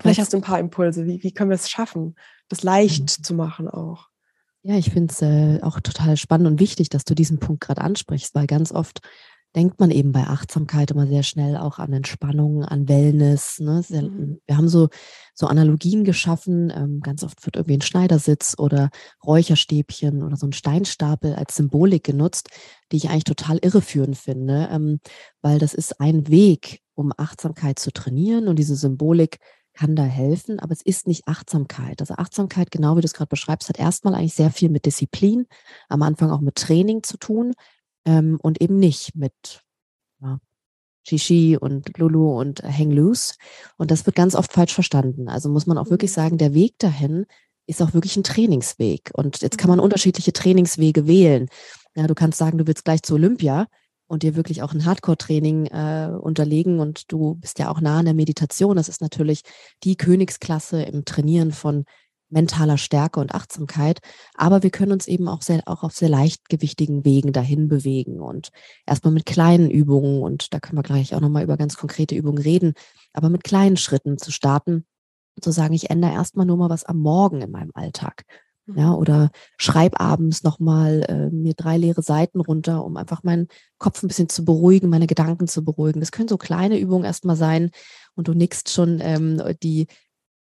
[0.00, 1.06] Vielleicht hast du ein paar Impulse.
[1.06, 2.16] Wie, wie können wir es schaffen,
[2.48, 3.24] das leicht mhm.
[3.24, 4.08] zu machen auch?
[4.62, 7.82] Ja, ich finde es äh, auch total spannend und wichtig, dass du diesen Punkt gerade
[7.82, 9.00] ansprichst, weil ganz oft
[9.54, 13.60] denkt man eben bei Achtsamkeit immer sehr schnell auch an Entspannung, an Wellness.
[13.60, 13.82] Ne?
[13.82, 14.40] Sehr, mhm.
[14.46, 14.88] Wir haben so,
[15.34, 16.72] so Analogien geschaffen.
[16.74, 18.90] Ähm, ganz oft wird irgendwie ein Schneidersitz oder
[19.24, 22.48] Räucherstäbchen oder so ein Steinstapel als Symbolik genutzt,
[22.90, 24.98] die ich eigentlich total irreführend finde, ähm,
[25.40, 29.38] weil das ist ein Weg, um Achtsamkeit zu trainieren und diese Symbolik
[29.76, 32.00] kann da helfen, aber es ist nicht Achtsamkeit.
[32.00, 35.46] Also Achtsamkeit, genau wie du es gerade beschreibst, hat erstmal eigentlich sehr viel mit Disziplin,
[35.88, 37.54] am Anfang auch mit Training zu tun
[38.04, 39.62] ähm, und eben nicht mit
[40.20, 40.38] ja,
[41.06, 43.34] Shishi und Lulu und Hang Loose.
[43.76, 45.28] Und das wird ganz oft falsch verstanden.
[45.28, 46.14] Also muss man auch wirklich mhm.
[46.14, 47.26] sagen, der Weg dahin
[47.66, 49.10] ist auch wirklich ein Trainingsweg.
[49.14, 49.84] Und jetzt kann man mhm.
[49.84, 51.48] unterschiedliche Trainingswege wählen.
[51.94, 53.66] Ja, du kannst sagen, du willst gleich zu Olympia
[54.06, 58.04] und dir wirklich auch ein Hardcore-Training äh, unterlegen und du bist ja auch nah an
[58.04, 58.76] der Meditation.
[58.76, 59.42] Das ist natürlich
[59.82, 61.84] die Königsklasse im Trainieren von
[62.34, 64.00] mentaler Stärke und Achtsamkeit.
[64.34, 68.50] Aber wir können uns eben auch sehr, auch auf sehr leichtgewichtigen Wegen dahin bewegen und
[68.86, 72.42] erstmal mit kleinen Übungen und da können wir gleich auch nochmal über ganz konkrete Übungen
[72.42, 72.74] reden,
[73.14, 74.84] aber mit kleinen Schritten zu starten
[75.36, 78.24] und zu sagen, ich ändere erstmal nur mal was am Morgen in meinem Alltag.
[78.66, 78.94] Ja, mhm.
[78.94, 84.08] oder schreib abends nochmal äh, mir drei leere Seiten runter, um einfach meinen Kopf ein
[84.08, 86.00] bisschen zu beruhigen, meine Gedanken zu beruhigen.
[86.00, 87.70] Das können so kleine Übungen erstmal sein
[88.14, 89.86] und du nickst schon, ähm, die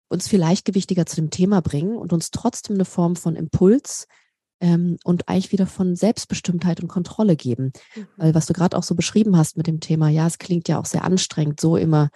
[0.09, 4.07] uns viel leichtgewichtiger zu dem Thema bringen und uns trotzdem eine Form von Impuls
[4.61, 7.73] ähm, und eigentlich wieder von Selbstbestimmtheit und Kontrolle geben.
[7.95, 8.07] Mhm.
[8.17, 10.79] Weil was du gerade auch so beschrieben hast mit dem Thema, ja, es klingt ja
[10.79, 12.11] auch sehr anstrengend, so immer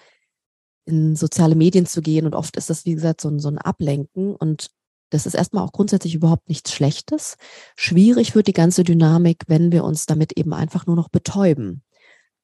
[0.85, 3.59] in soziale Medien zu gehen und oft ist das, wie gesagt, so ein, so ein
[3.59, 4.71] Ablenken und
[5.11, 7.37] das ist erstmal auch grundsätzlich überhaupt nichts Schlechtes.
[7.77, 11.83] Schwierig wird die ganze Dynamik, wenn wir uns damit eben einfach nur noch betäuben.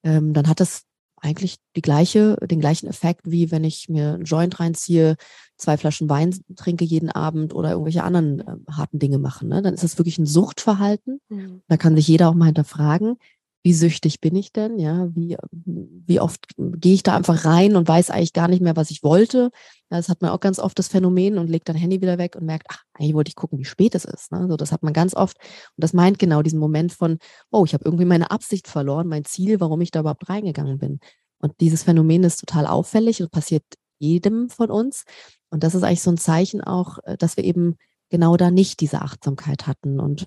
[0.04, 0.82] Ähm, dann hat das
[1.20, 5.16] eigentlich die gleiche, den gleichen Effekt, wie wenn ich mir einen Joint reinziehe,
[5.56, 9.48] zwei Flaschen Wein trinke jeden Abend oder irgendwelche anderen äh, harten Dinge machen.
[9.48, 9.62] Ne?
[9.62, 11.20] Dann ist das wirklich ein Suchtverhalten.
[11.28, 11.62] Mhm.
[11.68, 13.16] Da kann sich jeder auch mal hinterfragen,
[13.62, 14.78] wie süchtig bin ich denn?
[14.78, 18.76] Ja, wie, wie oft gehe ich da einfach rein und weiß eigentlich gar nicht mehr,
[18.76, 19.50] was ich wollte?
[19.88, 22.46] Das hat man auch ganz oft das Phänomen und legt dann Handy wieder weg und
[22.46, 24.30] merkt, ach, eigentlich wollte ich gucken, wie spät es ist.
[24.32, 24.46] Ne?
[24.48, 25.36] So, das hat man ganz oft.
[25.38, 27.18] Und das meint genau diesen Moment von,
[27.50, 31.00] oh, ich habe irgendwie meine Absicht verloren, mein Ziel, warum ich da überhaupt reingegangen bin.
[31.40, 33.64] Und dieses Phänomen ist total auffällig und passiert
[33.98, 35.04] jedem von uns.
[35.50, 37.76] Und das ist eigentlich so ein Zeichen auch, äh, dass wir eben
[38.08, 40.26] genau da nicht diese Achtsamkeit hatten und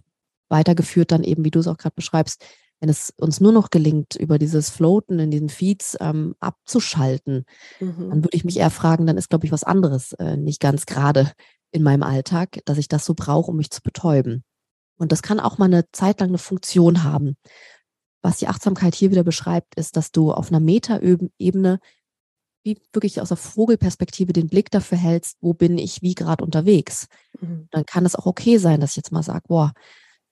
[0.49, 2.43] weitergeführt dann eben, wie du es auch gerade beschreibst,
[2.81, 7.45] wenn es uns nur noch gelingt, über dieses Floaten in diesen Feeds ähm, abzuschalten,
[7.79, 8.09] mhm.
[8.09, 10.87] dann würde ich mich eher fragen, dann ist, glaube ich, was anderes äh, nicht ganz
[10.87, 11.31] gerade
[11.71, 14.43] in meinem Alltag, dass ich das so brauche, um mich zu betäuben.
[14.97, 17.37] Und das kann auch mal eine Zeit lang eine Funktion haben.
[18.23, 21.79] Was die Achtsamkeit hier wieder beschreibt, ist, dass du auf einer Metaebene
[22.63, 27.07] wie wirklich aus der Vogelperspektive den Blick dafür hältst, wo bin ich wie gerade unterwegs.
[27.39, 27.67] Mhm.
[27.71, 29.73] Dann kann es auch okay sein, dass ich jetzt mal sage, boah,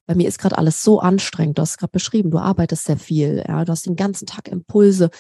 [0.09, 1.59] bei mir ist gerade alles so anstrengend.
[1.59, 5.11] Du hast gerade beschrieben, du arbeitest sehr viel, ja, du hast den ganzen Tag Impulse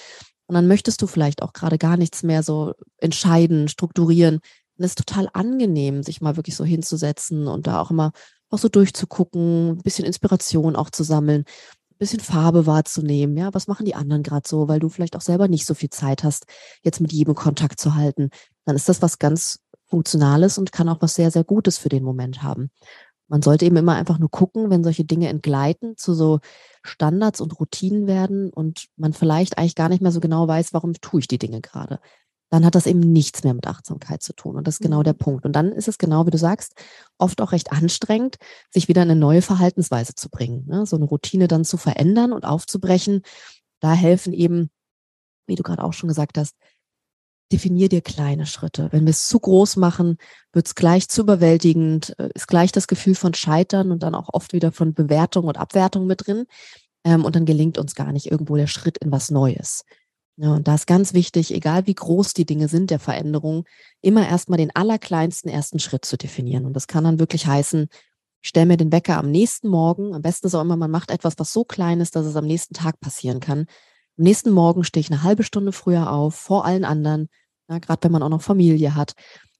[0.47, 4.37] und dann möchtest du vielleicht auch gerade gar nichts mehr so entscheiden, strukturieren.
[4.37, 8.13] Und es ist total angenehm, sich mal wirklich so hinzusetzen und da auch immer
[8.49, 13.37] auch so durchzugucken, ein bisschen Inspiration auch zu sammeln, ein bisschen Farbe wahrzunehmen.
[13.37, 15.91] Ja, was machen die anderen gerade so, weil du vielleicht auch selber nicht so viel
[15.91, 16.47] Zeit hast,
[16.81, 18.31] jetzt mit jedem Kontakt zu halten.
[18.65, 22.03] Dann ist das was ganz Funktionales und kann auch was sehr, sehr Gutes für den
[22.03, 22.71] Moment haben.
[23.29, 26.39] Man sollte eben immer einfach nur gucken, wenn solche Dinge entgleiten, zu so
[26.83, 30.93] Standards und Routinen werden und man vielleicht eigentlich gar nicht mehr so genau weiß, warum
[30.95, 31.99] tue ich die Dinge gerade.
[32.51, 34.55] dann hat das eben nichts mehr mit Achtsamkeit zu tun.
[34.55, 35.19] Und das ist genau der mhm.
[35.19, 35.45] Punkt.
[35.45, 36.73] Und dann ist es genau, wie du sagst,
[37.19, 38.37] oft auch recht anstrengend,
[38.71, 40.65] sich wieder in eine neue Verhaltensweise zu bringen.
[40.67, 40.85] Ne?
[40.87, 43.21] So eine Routine dann zu verändern und aufzubrechen.
[43.79, 44.71] Da helfen eben,
[45.45, 46.55] wie du gerade auch schon gesagt hast,
[47.51, 48.89] definier dir kleine Schritte.
[48.91, 50.17] Wenn wir es zu groß machen,
[50.53, 54.29] wird es gleich zu überwältigend, äh, ist gleich das Gefühl von Scheitern und dann auch
[54.33, 56.45] oft wieder von Bewertung und Abwertung mit drin.
[57.03, 59.83] Ähm, und dann gelingt uns gar nicht irgendwo der Schritt in was Neues.
[60.37, 63.65] Ja, und da ist ganz wichtig, egal wie groß die Dinge sind der Veränderung,
[64.01, 66.65] immer erstmal den allerkleinsten ersten Schritt zu definieren.
[66.65, 67.89] Und das kann dann wirklich heißen,
[68.41, 70.13] ich stelle mir den Wecker am nächsten Morgen.
[70.13, 72.45] Am besten ist auch immer, man macht etwas, was so klein ist, dass es am
[72.47, 73.65] nächsten Tag passieren kann.
[74.19, 77.29] Am nächsten Morgen stehe ich eine halbe Stunde früher auf, vor allen anderen,
[77.69, 79.13] ja, gerade wenn man auch noch Familie hat,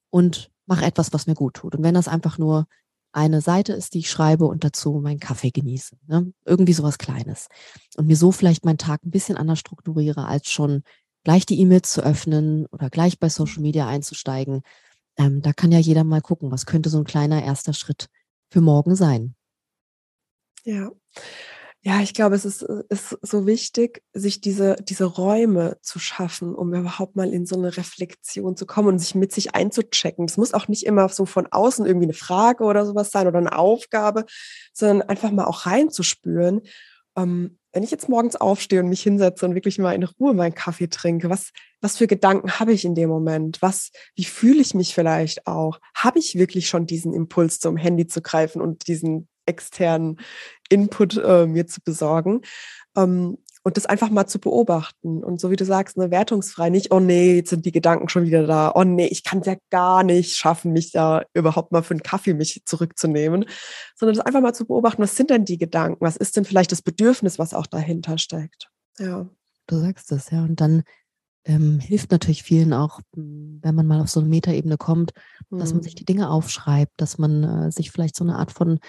[0.09, 1.75] und mache etwas, was mir gut tut.
[1.75, 2.67] Und wenn das einfach nur
[3.13, 5.95] eine Seite ist, die ich schreibe und dazu meinen Kaffee genieße.
[6.07, 6.33] Ne?
[6.45, 7.47] Irgendwie sowas Kleines.
[7.95, 10.83] Und mir so vielleicht meinen Tag ein bisschen anders strukturiere, als schon
[11.23, 14.61] gleich die E-Mails zu öffnen oder gleich bei Social Media einzusteigen.
[15.17, 18.09] Ähm, da kann ja jeder mal gucken, was könnte so ein kleiner erster Schritt
[18.49, 19.35] für morgen sein.
[20.65, 20.91] Ja.
[21.81, 26.73] Ja, ich glaube, es ist, ist so wichtig, sich diese, diese Räume zu schaffen, um
[26.73, 30.25] überhaupt mal in so eine Reflexion zu kommen und sich mit sich einzuchecken.
[30.25, 33.37] Es muss auch nicht immer so von außen irgendwie eine Frage oder sowas sein oder
[33.37, 34.25] eine Aufgabe,
[34.73, 36.61] sondern einfach mal auch reinzuspüren.
[37.15, 40.55] Ähm, wenn ich jetzt morgens aufstehe und mich hinsetze und wirklich mal in Ruhe meinen
[40.55, 43.61] Kaffee trinke, was, was für Gedanken habe ich in dem Moment?
[43.61, 45.79] Was, wie fühle ich mich vielleicht auch?
[45.95, 50.19] Habe ich wirklich schon diesen Impuls, zum Handy zu greifen und diesen externen
[50.69, 52.41] Input äh, mir zu besorgen.
[52.95, 55.23] Ähm, und das einfach mal zu beobachten.
[55.23, 58.25] Und so wie du sagst, ne, wertungsfrei, nicht, oh nee, jetzt sind die Gedanken schon
[58.25, 61.83] wieder da, oh nee, ich kann es ja gar nicht schaffen, mich da überhaupt mal
[61.83, 63.45] für einen Kaffee mich zurückzunehmen,
[63.95, 66.71] sondern das einfach mal zu beobachten, was sind denn die Gedanken, was ist denn vielleicht
[66.71, 68.69] das Bedürfnis, was auch dahinter steckt.
[68.97, 69.29] Ja.
[69.67, 70.41] Du sagst es, ja.
[70.43, 70.83] Und dann
[71.45, 75.11] ähm, hilft natürlich vielen auch, hm, wenn man mal auf so eine Metaebene kommt,
[75.49, 75.97] dass man sich mhm.
[75.97, 78.79] die Dinge aufschreibt, dass man äh, sich vielleicht so eine Art von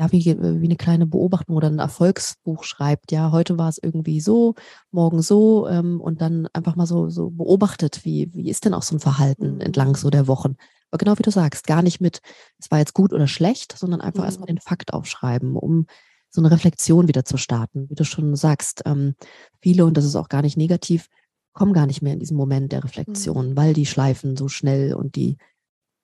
[0.00, 3.12] ja, wie, wie eine kleine Beobachtung oder ein Erfolgsbuch schreibt.
[3.12, 4.54] Ja, heute war es irgendwie so,
[4.90, 8.82] morgen so ähm, und dann einfach mal so, so beobachtet, wie, wie ist denn auch
[8.82, 10.56] so ein Verhalten entlang so der Wochen.
[10.90, 12.20] Aber genau wie du sagst, gar nicht mit,
[12.58, 14.24] es war jetzt gut oder schlecht, sondern einfach mhm.
[14.24, 15.84] erstmal den Fakt aufschreiben, um
[16.30, 17.90] so eine Reflexion wieder zu starten.
[17.90, 19.14] Wie du schon sagst, ähm,
[19.60, 21.08] viele, und das ist auch gar nicht negativ,
[21.52, 22.84] kommen gar nicht mehr in diesen Moment der mhm.
[22.86, 23.56] Reflexion, mhm.
[23.56, 25.36] weil die schleifen so schnell und die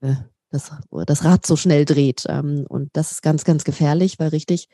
[0.02, 0.16] äh,
[0.50, 0.70] das,
[1.06, 2.24] das Rad so schnell dreht.
[2.28, 4.68] Ähm, und das ist ganz, ganz gefährlich, weil richtig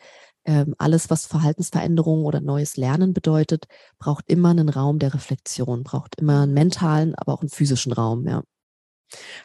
[0.44, 3.66] ähm, alles, was Verhaltensveränderung oder neues Lernen bedeutet,
[3.98, 8.26] braucht immer einen Raum der Reflexion, braucht immer einen mentalen, aber auch einen physischen Raum,
[8.26, 8.42] ja.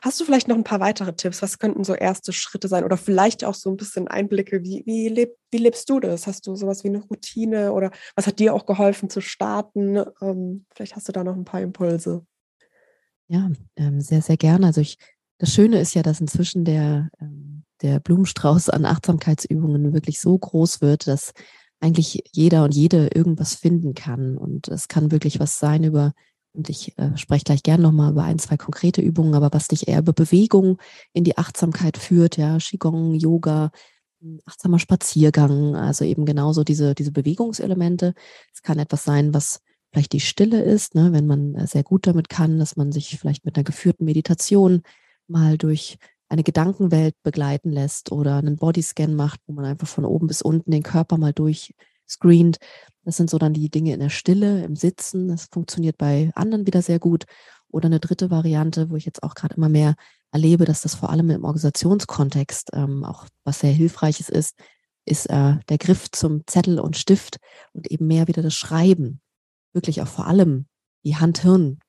[0.02, 1.42] Hast du vielleicht noch ein paar weitere Tipps?
[1.42, 2.86] Was könnten so erste Schritte sein?
[2.86, 6.26] Oder vielleicht auch so ein bisschen Einblicke, wie, wie, leb, wie lebst du das?
[6.26, 9.98] Hast du sowas wie eine Routine oder was hat dir auch geholfen zu starten?
[10.22, 12.26] Ähm, vielleicht hast du da noch ein paar Impulse.
[13.28, 14.68] Ja, ähm, sehr, sehr gerne.
[14.68, 14.98] Also ich
[15.38, 20.82] das Schöne ist ja, dass inzwischen der, ähm, der Blumenstrauß an Achtsamkeitsübungen wirklich so groß
[20.82, 21.34] wird, dass
[21.80, 24.38] eigentlich jeder und jede irgendwas finden kann.
[24.38, 26.14] Und es kann wirklich was sein über,
[26.54, 29.88] und ich äh, spreche gleich gern nochmal über ein, zwei konkrete Übungen, aber was dich
[29.88, 30.80] eher über Bewegung
[31.14, 33.72] in die Achtsamkeit führt, ja, Qigong, Yoga,
[34.22, 38.16] hm, achtsamer Spaziergang, also eben genauso diese, diese Bewegungselemente.
[38.54, 39.60] Es kann etwas sein, was
[39.92, 43.20] vielleicht die Stille ist, ne, wenn man äh, sehr gut damit kann, dass man sich
[43.20, 44.82] vielleicht mit einer geführten Meditation
[45.30, 45.98] mal durch
[46.30, 50.72] eine Gedankenwelt begleiten lässt oder einen Bodyscan macht, wo man einfach von oben bis unten
[50.72, 52.58] den Körper mal durchscreent.
[53.04, 55.30] Das sind so dann die Dinge in der Stille, im Sitzen.
[55.30, 57.26] Das funktioniert bei anderen wieder sehr gut.
[57.70, 59.96] Oder eine dritte Variante, wo ich jetzt auch gerade immer mehr
[60.32, 64.56] erlebe, dass das vor allem im Organisationskontext ähm, auch was sehr Hilfreiches ist,
[65.06, 67.38] ist äh, der Griff zum Zettel und Stift
[67.72, 69.22] und eben mehr wieder das Schreiben.
[69.74, 70.68] Wirklich auch vor allem
[71.06, 71.80] die Hand-Hirn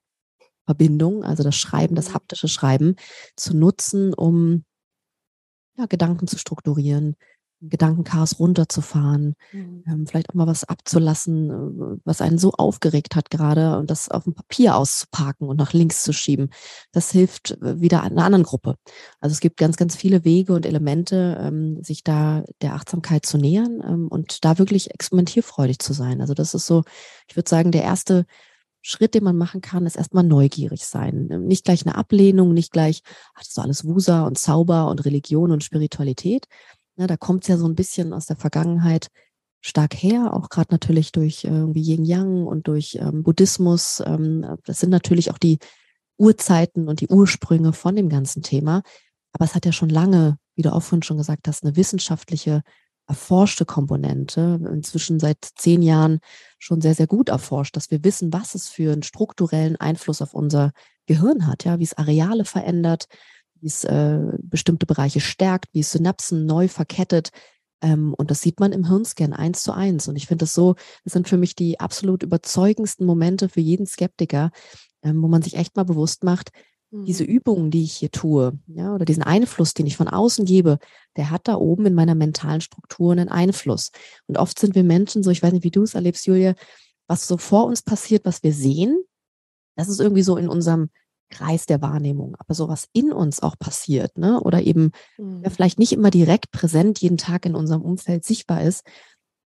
[0.69, 2.15] Verbindung, also das Schreiben, das mhm.
[2.15, 2.97] haptische Schreiben,
[3.37, 4.65] zu nutzen, um
[5.79, 7.17] ja, Gedanken zu strukturieren,
[7.63, 9.83] Gedankenchaos runterzufahren, mhm.
[9.87, 14.11] ähm, vielleicht auch mal was abzulassen, äh, was einen so aufgeregt hat gerade und das
[14.11, 16.51] auf dem Papier auszuparken und nach links zu schieben.
[16.93, 18.75] Das hilft äh, wieder einer anderen Gruppe.
[19.21, 23.39] Also es gibt ganz, ganz viele Wege und Elemente, ähm, sich da der Achtsamkeit zu
[23.39, 26.21] nähern ähm, und da wirklich experimentierfreudig zu sein.
[26.21, 26.85] Also das ist so,
[27.27, 28.27] ich würde sagen, der erste
[28.89, 31.27] Schritt, den man machen kann, ist erstmal neugierig sein.
[31.27, 33.03] Nicht gleich eine Ablehnung, nicht gleich,
[33.35, 36.47] ach, das ist alles Wusa und Zauber und Religion und Spiritualität.
[36.97, 39.09] Ja, da kommt es ja so ein bisschen aus der Vergangenheit
[39.61, 44.03] stark her, auch gerade natürlich durch äh, irgendwie Yin Yang und durch ähm, Buddhismus.
[44.07, 45.59] Ähm, das sind natürlich auch die
[46.17, 48.83] Urzeiten und die Ursprünge von dem ganzen Thema.
[49.33, 52.63] Aber es hat ja schon lange, wie du auch vorhin schon gesagt hast, eine wissenschaftliche
[53.09, 56.21] erforschte Komponente, inzwischen seit zehn Jahren
[56.59, 60.35] schon sehr, sehr gut erforscht, dass wir wissen, was es für einen strukturellen Einfluss auf
[60.35, 60.73] unser
[61.07, 63.07] Gehirn hat, ja, wie es Areale verändert,
[63.61, 67.31] wie es äh, bestimmte Bereiche stärkt, wie es Synapsen neu verkettet.
[67.81, 70.07] Ähm, und das sieht man im Hirnscan eins zu eins.
[70.07, 73.87] Und ich finde das so, das sind für mich die absolut überzeugendsten Momente für jeden
[73.87, 74.51] Skeptiker,
[75.03, 76.51] ähm, wo man sich echt mal bewusst macht,
[76.91, 77.25] diese.
[77.25, 80.79] Übungen, die ich hier tue, ja, oder diesen Einfluss, den ich von außen gebe,
[81.17, 83.91] der hat da oben in meiner mentalen Struktur einen Einfluss.
[84.27, 86.55] Und oft sind wir Menschen so, ich weiß nicht, wie du es erlebst, Julia,
[87.07, 89.03] was so vor uns passiert, was wir sehen,
[89.77, 90.91] das ist irgendwie so in unserem
[91.31, 92.37] Kreis der Wahrnehmung.
[92.39, 95.43] Aber so was in uns auch passiert, ne, oder eben mhm.
[95.45, 98.85] ja, vielleicht nicht immer direkt präsent jeden Tag in unserem Umfeld sichtbar ist,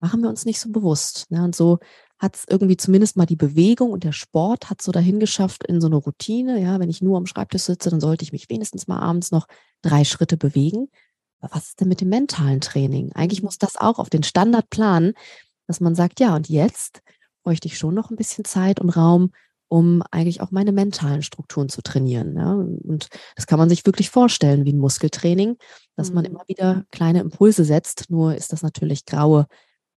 [0.01, 1.29] machen wir uns nicht so bewusst.
[1.29, 1.43] Ne?
[1.43, 1.79] Und so
[2.19, 5.81] hat es irgendwie zumindest mal die Bewegung und der Sport hat so dahin geschafft in
[5.81, 6.61] so eine Routine.
[6.61, 9.47] Ja, wenn ich nur am Schreibtisch sitze, dann sollte ich mich wenigstens mal abends noch
[9.81, 10.89] drei Schritte bewegen.
[11.39, 13.11] Aber was ist denn mit dem mentalen Training?
[13.13, 15.13] Eigentlich muss das auch auf den Standard planen,
[15.67, 17.01] dass man sagt, ja, und jetzt
[17.43, 19.31] bräuchte ich schon noch ein bisschen Zeit und Raum,
[19.67, 22.35] um eigentlich auch meine mentalen Strukturen zu trainieren.
[22.35, 22.53] Ja?
[22.53, 25.57] Und das kann man sich wirklich vorstellen wie ein Muskeltraining,
[25.95, 26.15] dass mhm.
[26.15, 28.09] man immer wieder kleine Impulse setzt.
[28.09, 29.47] Nur ist das natürlich graue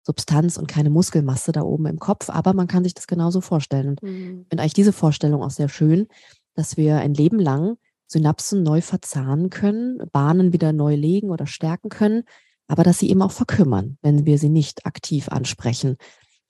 [0.04, 3.90] Substanz und keine Muskelmasse da oben im Kopf, aber man kann sich das genauso vorstellen.
[3.90, 4.42] Und mhm.
[4.42, 6.08] ich finde eigentlich diese Vorstellung auch sehr schön,
[6.56, 11.90] dass wir ein Leben lang Synapsen neu verzahnen können, Bahnen wieder neu legen oder stärken
[11.90, 12.24] können,
[12.68, 15.98] aber dass sie eben auch verkümmern, wenn wir sie nicht aktiv ansprechen.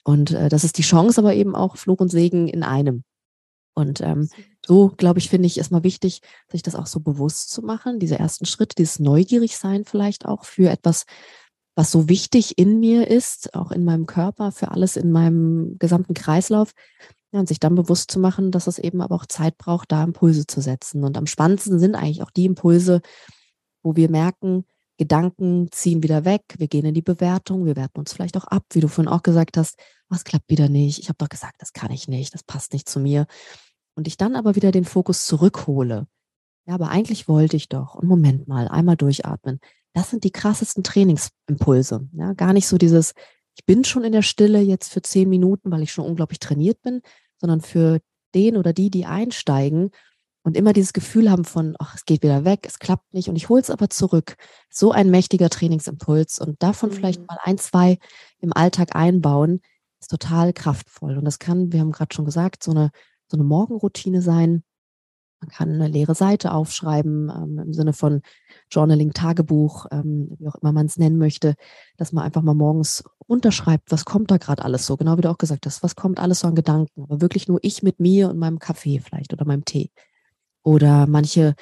[0.04, 3.04] Und äh, das ist die Chance, aber eben auch Fluch und Segen in einem.
[3.76, 4.30] Und ähm,
[4.66, 8.00] so, glaube ich, finde ich, ist mal wichtig, sich das auch so bewusst zu machen,
[8.00, 11.06] diese ersten Schritte, dieses Neugierigsein vielleicht auch für etwas,
[11.76, 16.14] was so wichtig in mir ist, auch in meinem Körper, für alles in meinem gesamten
[16.14, 16.72] Kreislauf.
[17.32, 20.04] Ja, und sich dann bewusst zu machen, dass es eben aber auch Zeit braucht, da
[20.04, 21.04] Impulse zu setzen.
[21.04, 23.02] Und am spannendsten sind eigentlich auch die Impulse,
[23.82, 24.66] wo wir merken,
[24.98, 28.64] Gedanken ziehen wieder weg, wir gehen in die Bewertung, wir werten uns vielleicht auch ab,
[28.74, 31.74] wie du vorhin auch gesagt hast, was klappt wieder nicht, ich habe doch gesagt, das
[31.74, 33.26] kann ich nicht, das passt nicht zu mir.
[33.96, 36.06] Und ich dann aber wieder den Fokus zurückhole.
[36.68, 37.96] Ja, aber eigentlich wollte ich doch.
[37.96, 39.60] Und Moment mal, einmal durchatmen
[39.94, 42.08] das sind die krassesten Trainingsimpulse.
[42.14, 43.14] Ja, gar nicht so dieses,
[43.56, 46.82] ich bin schon in der Stille jetzt für zehn Minuten, weil ich schon unglaublich trainiert
[46.82, 47.02] bin,
[47.38, 48.00] sondern für
[48.34, 49.92] den oder die, die einsteigen
[50.44, 53.36] und immer dieses Gefühl haben von, ach, es geht wieder weg, es klappt nicht und
[53.36, 54.36] ich hole es aber zurück.
[54.70, 56.94] So ein mächtiger Trainingsimpuls und davon mhm.
[56.94, 57.98] vielleicht mal ein, zwei
[58.40, 59.62] im Alltag einbauen,
[60.02, 61.18] ist total kraftvoll.
[61.18, 62.92] Und das kann, wir haben gerade schon gesagt, so eine,
[63.28, 64.64] so eine Morgenroutine sein,
[65.44, 68.22] man kann eine leere Seite aufschreiben, ähm, im Sinne von
[68.72, 71.56] Journaling, Tagebuch, ähm, wie auch immer man es nennen möchte,
[71.98, 75.30] dass man einfach mal morgens unterschreibt, was kommt da gerade alles so, genau wie du
[75.30, 78.30] auch gesagt hast, was kommt alles so an Gedanken, aber wirklich nur ich mit mir
[78.30, 79.92] und meinem Kaffee vielleicht oder meinem Tee.
[80.64, 81.56] Oder manche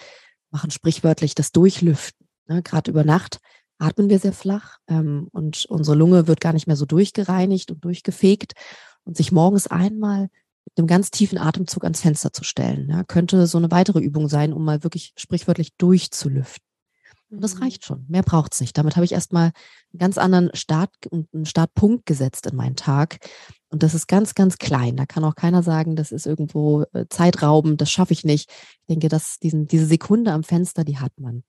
[0.52, 2.28] machen sprichwörtlich das Durchlüften.
[2.48, 2.62] Ne?
[2.62, 3.40] Gerade über Nacht
[3.80, 7.84] atmen wir sehr flach ähm, und unsere Lunge wird gar nicht mehr so durchgereinigt und
[7.84, 8.54] durchgefegt
[9.06, 10.30] und sich morgens einmal
[10.66, 12.90] mit einem ganz tiefen Atemzug ans Fenster zu stellen.
[12.90, 16.66] Ja, könnte so eine weitere Übung sein, um mal wirklich sprichwörtlich durchzulüften.
[17.32, 17.64] Und das mhm.
[17.64, 18.06] reicht schon.
[18.10, 18.78] Mehr braucht es nicht.
[18.78, 19.46] Damit habe ich erstmal
[19.94, 23.20] einen ganz anderen Start und einen Startpunkt gesetzt in meinen Tag.
[23.70, 24.98] Und das ist ganz, ganz klein.
[24.98, 28.50] Da kann auch keiner sagen, das ist irgendwo äh, zeitraubend, das schaffe ich nicht.
[28.50, 31.44] Ich denke, dass diesen, diese Sekunde am Fenster, die hat man.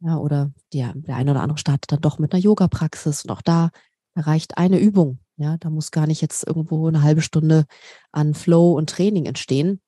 [0.00, 3.24] Ja, oder der, der eine oder andere startet dann doch mit einer Yoga-Praxis.
[3.24, 3.70] Und auch da
[4.16, 5.18] reicht eine Übung.
[5.36, 7.64] Ja, da muss gar nicht jetzt irgendwo eine halbe Stunde
[8.12, 9.80] an Flow und Training entstehen.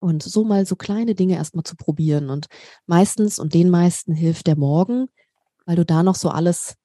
[0.00, 2.30] Und so mal so kleine Dinge erstmal zu probieren.
[2.30, 2.46] Und
[2.86, 5.08] meistens und den meisten hilft der Morgen,
[5.66, 6.76] weil du da noch so alles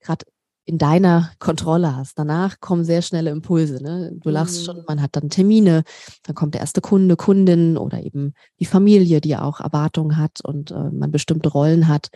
[0.00, 0.26] gerade
[0.66, 2.18] in deiner Kontrolle hast.
[2.18, 3.82] Danach kommen sehr schnelle Impulse.
[3.82, 4.12] Ne?
[4.14, 4.64] Du lachst mhm.
[4.64, 5.84] schon, man hat dann Termine,
[6.22, 10.70] dann kommt der erste Kunde, Kundin oder eben die Familie, die auch Erwartungen hat und
[10.70, 12.08] äh, man bestimmte Rollen hat.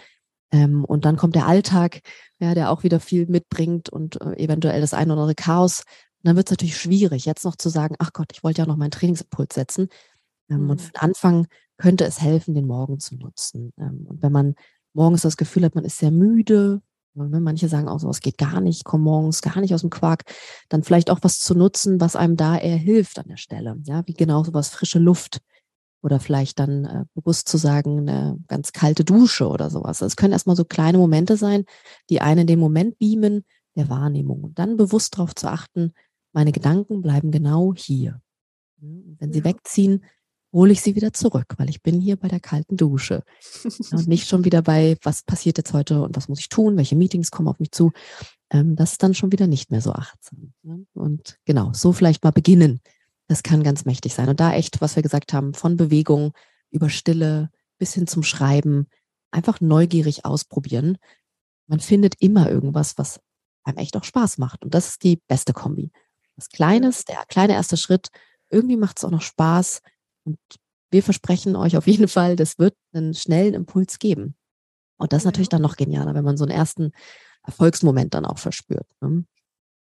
[0.50, 2.00] Ähm, und dann kommt der Alltag,
[2.38, 5.80] ja, der auch wieder viel mitbringt und äh, eventuell das ein oder andere Chaos.
[6.18, 8.66] Und dann wird es natürlich schwierig, jetzt noch zu sagen, ach Gott, ich wollte ja
[8.66, 9.88] noch meinen Trainingsimpuls setzen.
[10.50, 10.70] Ähm, mhm.
[10.70, 13.72] Und für den Anfang könnte es helfen, den Morgen zu nutzen.
[13.78, 14.54] Ähm, und wenn man
[14.94, 16.82] morgens das Gefühl hat, man ist sehr müde,
[17.14, 19.90] ne, manche sagen auch so, es geht gar nicht, komm morgens gar nicht aus dem
[19.90, 20.24] Quark,
[20.68, 23.76] dann vielleicht auch was zu nutzen, was einem da eher hilft an der Stelle.
[23.84, 25.40] Ja, wie genau sowas, frische Luft
[26.02, 30.00] oder vielleicht dann äh, bewusst zu sagen, eine ganz kalte Dusche oder sowas.
[30.00, 31.64] Es können erstmal so kleine Momente sein,
[32.08, 33.44] die einen in den Moment beamen
[33.76, 34.42] der Wahrnehmung.
[34.44, 35.92] Und dann bewusst darauf zu achten,
[36.32, 38.20] meine Gedanken bleiben genau hier.
[38.80, 39.44] Wenn sie ja.
[39.44, 40.04] wegziehen,
[40.52, 43.22] hole ich sie wieder zurück, weil ich bin hier bei der kalten Dusche.
[43.92, 46.96] und nicht schon wieder bei, was passiert jetzt heute und was muss ich tun, welche
[46.96, 47.92] Meetings kommen auf mich zu.
[48.50, 50.52] Ähm, das ist dann schon wieder nicht mehr so achtsam.
[50.94, 52.80] Und genau, so vielleicht mal beginnen
[53.28, 54.28] das kann ganz mächtig sein.
[54.28, 56.32] Und da echt, was wir gesagt haben, von Bewegung
[56.70, 58.88] über Stille bis hin zum Schreiben,
[59.30, 60.98] einfach neugierig ausprobieren.
[61.66, 63.20] Man findet immer irgendwas, was
[63.64, 64.64] einem echt auch Spaß macht.
[64.64, 65.92] Und das ist die beste Kombi.
[66.36, 68.08] Was Kleines, der kleine erste Schritt,
[68.48, 69.82] irgendwie macht es auch noch Spaß.
[70.24, 70.38] Und
[70.90, 74.34] wir versprechen euch auf jeden Fall, das wird einen schnellen Impuls geben.
[74.96, 76.92] Und das ist natürlich dann noch genialer, wenn man so einen ersten
[77.42, 78.86] Erfolgsmoment dann auch verspürt.
[79.00, 79.24] Ne?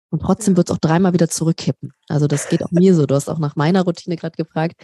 [0.09, 1.91] Und trotzdem wird es auch dreimal wieder zurückkippen.
[2.07, 3.05] Also das geht auch mir so.
[3.05, 4.75] Du hast auch nach meiner Routine gerade gefragt.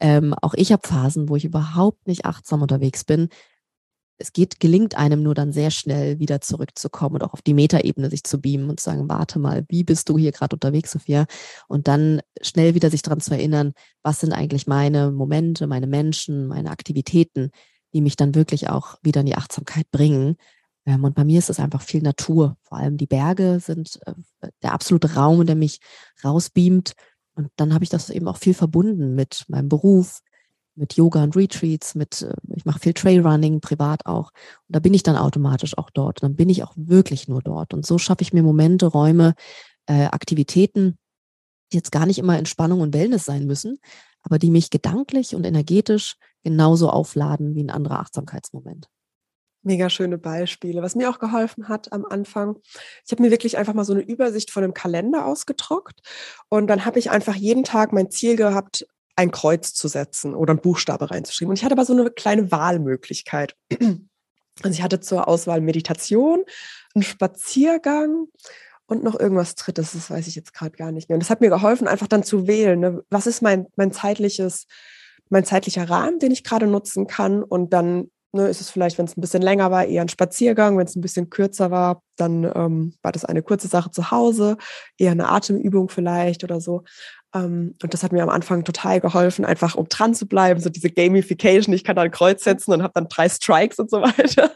[0.00, 3.28] Ähm, auch ich habe Phasen, wo ich überhaupt nicht achtsam unterwegs bin.
[4.20, 8.10] Es geht, gelingt einem nur dann sehr schnell wieder zurückzukommen und auch auf die Metaebene
[8.10, 11.26] sich zu beamen und zu sagen, warte mal, wie bist du hier gerade unterwegs, Sophia?
[11.68, 16.48] Und dann schnell wieder sich daran zu erinnern, was sind eigentlich meine Momente, meine Menschen,
[16.48, 17.50] meine Aktivitäten,
[17.94, 20.36] die mich dann wirklich auch wieder in die Achtsamkeit bringen
[20.96, 22.56] und bei mir ist es einfach viel Natur.
[22.62, 24.14] Vor allem die Berge sind äh,
[24.62, 25.80] der absolute Raum, der mich
[26.24, 26.94] rausbeamt.
[27.34, 30.20] Und dann habe ich das eben auch viel verbunden mit meinem Beruf,
[30.74, 34.30] mit Yoga und Retreats, mit, äh, ich mache viel Trailrunning, privat auch.
[34.66, 36.22] Und da bin ich dann automatisch auch dort.
[36.22, 37.74] Und dann bin ich auch wirklich nur dort.
[37.74, 39.34] Und so schaffe ich mir Momente, Räume,
[39.86, 40.96] äh, Aktivitäten,
[41.72, 43.78] die jetzt gar nicht immer Entspannung und Wellness sein müssen,
[44.22, 48.88] aber die mich gedanklich und energetisch genauso aufladen wie ein anderer Achtsamkeitsmoment.
[49.68, 50.80] Mega schöne Beispiele.
[50.80, 52.56] Was mir auch geholfen hat am Anfang,
[53.04, 56.00] ich habe mir wirklich einfach mal so eine Übersicht von einem Kalender ausgedruckt
[56.48, 60.52] und dann habe ich einfach jeden Tag mein Ziel gehabt, ein Kreuz zu setzen oder
[60.52, 61.50] einen Buchstabe reinzuschreiben.
[61.50, 63.54] Und ich hatte aber so eine kleine Wahlmöglichkeit.
[64.60, 66.44] Also ich hatte zur Auswahl Meditation,
[66.92, 68.26] einen Spaziergang
[68.86, 71.14] und noch irgendwas Drittes, das weiß ich jetzt gerade gar nicht mehr.
[71.14, 73.04] Und das hat mir geholfen, einfach dann zu wählen, ne?
[73.08, 74.66] was ist mein, mein zeitliches,
[75.28, 79.06] mein zeitlicher Rahmen, den ich gerade nutzen kann und dann Ne, ist es vielleicht, wenn
[79.06, 80.76] es ein bisschen länger war, eher ein Spaziergang.
[80.76, 84.58] Wenn es ein bisschen kürzer war, dann ähm, war das eine kurze Sache zu Hause,
[84.98, 86.84] eher eine Atemübung vielleicht oder so.
[87.34, 90.68] Ähm, und das hat mir am Anfang total geholfen, einfach um dran zu bleiben, so
[90.68, 91.74] diese Gamification.
[91.74, 94.50] Ich kann da ein Kreuz setzen und habe dann drei Strikes und so weiter.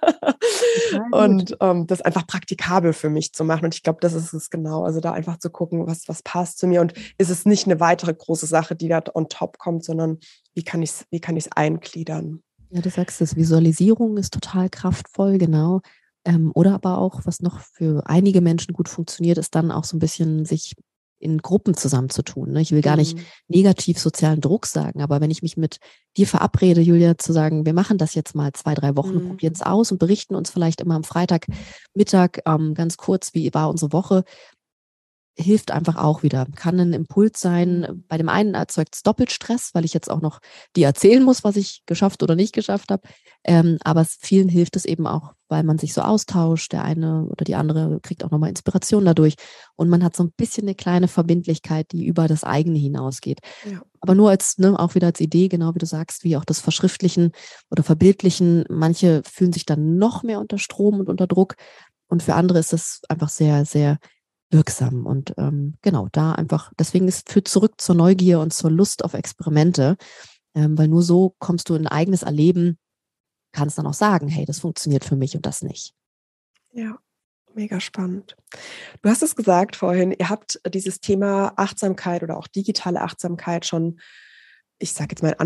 [1.12, 3.64] und ähm, das einfach praktikabel für mich zu machen.
[3.64, 4.84] Und ich glaube, das ist es genau.
[4.84, 6.82] Also da einfach zu gucken, was, was passt zu mir.
[6.82, 10.18] Und ist es nicht eine weitere große Sache, die da on top kommt, sondern
[10.54, 12.42] wie kann ich es wie kann eingliedern?
[12.72, 15.82] Ja, du sagst es, Visualisierung ist total kraftvoll, genau.
[16.24, 19.96] Ähm, oder aber auch, was noch für einige Menschen gut funktioniert, ist dann auch so
[19.96, 20.74] ein bisschen sich
[21.18, 22.50] in Gruppen zusammenzutun.
[22.50, 22.62] Ne?
[22.62, 23.22] Ich will gar nicht mhm.
[23.48, 25.78] negativ sozialen Druck sagen, aber wenn ich mich mit
[26.16, 29.28] dir verabrede, Julia, zu sagen, wir machen das jetzt mal zwei, drei Wochen, mhm.
[29.28, 33.68] probieren es aus und berichten uns vielleicht immer am Freitagmittag ähm, ganz kurz, wie war
[33.68, 34.24] unsere Woche,
[35.36, 36.46] hilft einfach auch wieder.
[36.56, 37.80] Kann ein Impuls sein.
[37.80, 38.04] Mhm.
[38.08, 40.40] Bei dem einen erzeugt es doppelt Stress, weil ich jetzt auch noch
[40.76, 43.02] dir erzählen muss, was ich geschafft oder nicht geschafft habe.
[43.44, 46.72] Ähm, aber vielen hilft es eben auch, weil man sich so austauscht.
[46.72, 49.34] Der eine oder die andere kriegt auch nochmal Inspiration dadurch.
[49.74, 53.40] Und man hat so ein bisschen eine kleine Verbindlichkeit, die über das eigene hinausgeht.
[53.70, 53.80] Ja.
[54.00, 56.60] Aber nur als, ne, auch wieder als Idee, genau wie du sagst, wie auch das
[56.60, 57.32] Verschriftlichen
[57.70, 58.64] oder Verbildlichen.
[58.68, 61.54] Manche fühlen sich dann noch mehr unter Strom und unter Druck.
[62.08, 63.98] Und für andere ist das einfach sehr, sehr
[64.52, 65.06] wirksam.
[65.06, 69.14] Und ähm, genau, da einfach, deswegen ist führt zurück zur Neugier und zur Lust auf
[69.14, 69.96] Experimente,
[70.54, 72.78] ähm, weil nur so kommst du in ein eigenes Erleben,
[73.52, 75.94] kannst dann auch sagen, hey, das funktioniert für mich und das nicht.
[76.72, 76.98] Ja,
[77.54, 78.36] mega spannend.
[79.02, 83.98] Du hast es gesagt vorhin, ihr habt dieses Thema Achtsamkeit oder auch digitale Achtsamkeit schon
[84.82, 85.38] ich sage jetzt mal in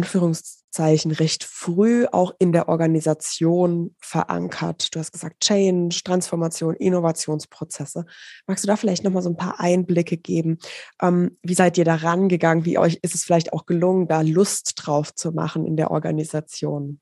[0.76, 4.94] Anführungszeichen, recht früh auch in der Organisation verankert.
[4.94, 8.04] Du hast gesagt, Change, Transformation, Innovationsprozesse.
[8.46, 10.58] Magst du da vielleicht nochmal so ein paar Einblicke geben?
[11.00, 12.64] Ähm, wie seid ihr da rangegangen?
[12.64, 17.00] Wie euch ist es vielleicht auch gelungen, da Lust drauf zu machen in der Organisation?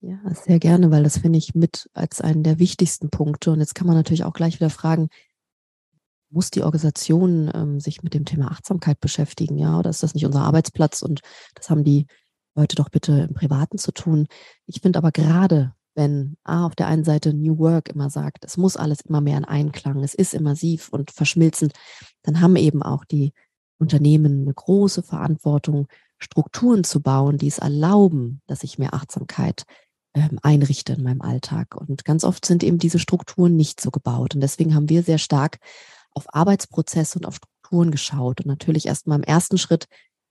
[0.00, 3.52] Ja, sehr gerne, weil das finde ich mit als einen der wichtigsten Punkte.
[3.52, 5.08] Und jetzt kann man natürlich auch gleich wieder fragen,
[6.34, 10.26] muss die Organisation ähm, sich mit dem Thema Achtsamkeit beschäftigen, ja, oder ist das nicht
[10.26, 11.20] unser Arbeitsplatz und
[11.54, 12.06] das haben die
[12.54, 14.26] Leute doch bitte im Privaten zu tun.
[14.66, 18.56] Ich finde aber gerade, wenn A, auf der einen Seite New Work immer sagt, es
[18.56, 21.72] muss alles immer mehr in Einklang, es ist immersiv und verschmilzend,
[22.22, 23.32] dann haben eben auch die
[23.78, 25.86] Unternehmen eine große Verantwortung,
[26.18, 29.64] Strukturen zu bauen, die es erlauben, dass ich mehr Achtsamkeit
[30.14, 31.74] ähm, einrichte in meinem Alltag.
[31.76, 34.34] Und ganz oft sind eben diese Strukturen nicht so gebaut.
[34.34, 35.58] Und deswegen haben wir sehr stark
[36.14, 39.86] auf Arbeitsprozesse und auf Strukturen geschaut und natürlich erstmal im ersten Schritt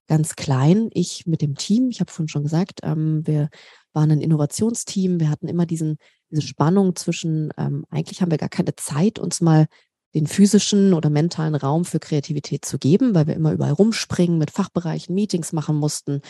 [0.08, 0.90] ganz klein.
[0.94, 3.50] Ich mit dem Team, ich habe vorhin schon gesagt, ähm, wir
[3.94, 5.20] waren ein Innovationsteam.
[5.20, 5.98] Wir hatten immer diesen,
[6.30, 9.68] diese Spannung zwischen, ähm, eigentlich haben wir gar keine Zeit, uns mal
[10.16, 14.52] den physischen oder mentalen Raum für Kreativität zu geben, weil wir immer überall rumspringen, mit
[14.52, 16.22] Fachbereichen Meetings machen mussten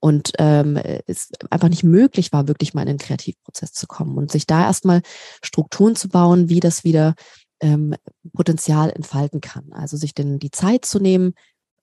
[0.00, 0.76] und ähm,
[1.06, 4.64] es einfach nicht möglich war, wirklich mal in den Kreativprozess zu kommen und sich da
[4.64, 5.00] erstmal
[5.42, 7.14] Strukturen zu bauen, wie das wieder
[7.62, 7.94] ähm,
[8.34, 9.72] Potenzial entfalten kann.
[9.72, 11.34] Also sich denn die Zeit zu nehmen,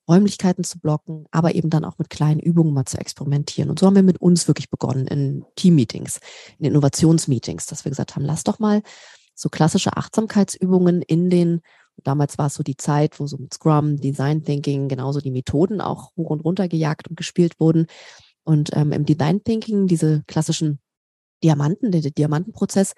[0.08, 3.70] Räumlichkeiten zu blocken, aber eben dann auch mit kleinen Übungen mal zu experimentieren.
[3.70, 6.20] Und so haben wir mit uns wirklich begonnen in Teammeetings,
[6.58, 8.82] in Innovationsmeetings, dass wir gesagt haben, lass doch mal
[9.34, 11.60] so klassische Achtsamkeitsübungen in den,
[12.02, 15.80] damals war es so die Zeit, wo so mit Scrum, Design Thinking genauso die Methoden
[15.80, 17.86] auch hoch und runter gejagt und gespielt wurden.
[18.42, 20.80] Und ähm, im Design Thinking, diese klassischen
[21.42, 22.94] Diamanten, der, der Diamantenprozess,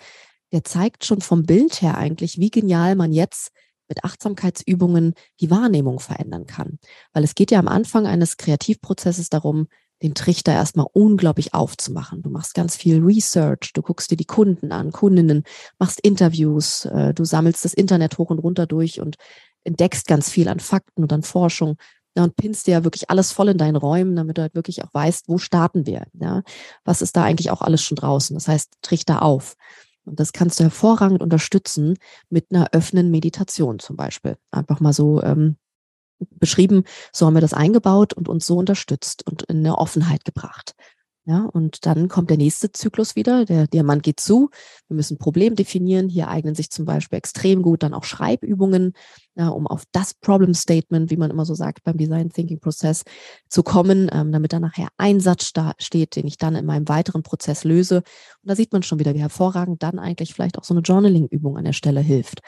[0.52, 3.50] der zeigt schon vom Bild her eigentlich, wie genial man jetzt
[3.88, 6.78] mit Achtsamkeitsübungen die Wahrnehmung verändern kann.
[7.12, 9.66] Weil es geht ja am Anfang eines Kreativprozesses darum,
[10.02, 12.22] den Trichter erstmal unglaublich aufzumachen.
[12.22, 15.44] Du machst ganz viel Research, du guckst dir die Kunden an, Kundinnen,
[15.78, 19.16] machst Interviews, äh, du sammelst das Internet hoch und runter durch und
[19.64, 21.76] entdeckst ganz viel an Fakten und an Forschung.
[22.16, 24.84] Ja, und pinst dir ja wirklich alles voll in deinen Räumen, damit du halt wirklich
[24.84, 26.06] auch weißt, wo starten wir.
[26.20, 26.42] Ja?
[26.84, 28.34] Was ist da eigentlich auch alles schon draußen?
[28.34, 29.54] Das heißt, Trichter auf.
[30.04, 31.96] Und das kannst du hervorragend unterstützen
[32.28, 34.36] mit einer öffnen Meditation zum Beispiel.
[34.50, 35.56] Einfach mal so ähm,
[36.30, 40.74] beschrieben, so haben wir das eingebaut und uns so unterstützt und in eine Offenheit gebracht.
[41.24, 43.44] Ja, und dann kommt der nächste Zyklus wieder.
[43.44, 44.50] Der Diamant geht zu.
[44.88, 46.08] Wir müssen Problem definieren.
[46.08, 48.92] Hier eignen sich zum Beispiel extrem gut dann auch Schreibübungen,
[49.36, 53.04] ja, um auf das Problem Statement, wie man immer so sagt, beim Design Thinking Prozess
[53.48, 57.22] zu kommen, ähm, damit da nachher ein Satz steht, den ich dann in meinem weiteren
[57.22, 57.98] Prozess löse.
[57.98, 61.56] Und da sieht man schon wieder, wie hervorragend dann eigentlich vielleicht auch so eine Journaling-Übung
[61.56, 62.40] an der Stelle hilft.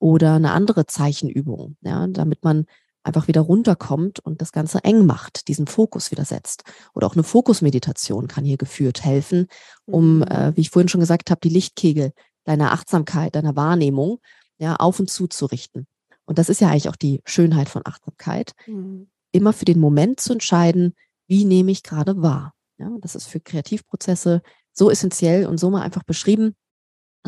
[0.00, 2.66] Oder eine andere Zeichenübung, ja, damit man
[3.08, 6.62] einfach wieder runterkommt und das Ganze eng macht, diesen Fokus wieder setzt.
[6.94, 9.48] Oder auch eine Fokusmeditation kann hier geführt helfen,
[9.86, 10.22] um, mhm.
[10.22, 12.12] äh, wie ich vorhin schon gesagt habe, die Lichtkegel
[12.44, 14.20] deiner Achtsamkeit, deiner Wahrnehmung
[14.58, 15.86] ja, auf und zu zu richten.
[16.24, 19.08] Und das ist ja eigentlich auch die Schönheit von Achtsamkeit, mhm.
[19.32, 20.94] immer für den Moment zu entscheiden,
[21.26, 22.52] wie nehme ich gerade wahr.
[22.78, 24.42] Ja, das ist für Kreativprozesse
[24.72, 26.54] so essentiell und so mal einfach beschrieben.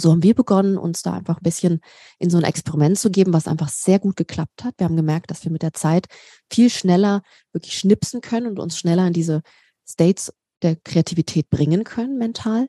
[0.01, 1.81] So haben wir begonnen, uns da einfach ein bisschen
[2.19, 4.75] in so ein Experiment zu geben, was einfach sehr gut geklappt hat.
[4.79, 6.07] Wir haben gemerkt, dass wir mit der Zeit
[6.51, 7.23] viel schneller
[7.53, 9.43] wirklich schnipsen können und uns schneller in diese
[9.89, 10.33] States
[10.63, 12.69] der Kreativität bringen können, mental.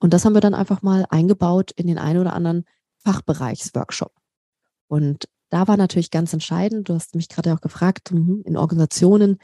[0.00, 2.64] Und das haben wir dann einfach mal eingebaut in den einen oder anderen
[3.04, 4.12] Fachbereichsworkshop.
[4.88, 9.38] Und da war natürlich ganz entscheidend, du hast mich gerade auch gefragt, mhm, in Organisationen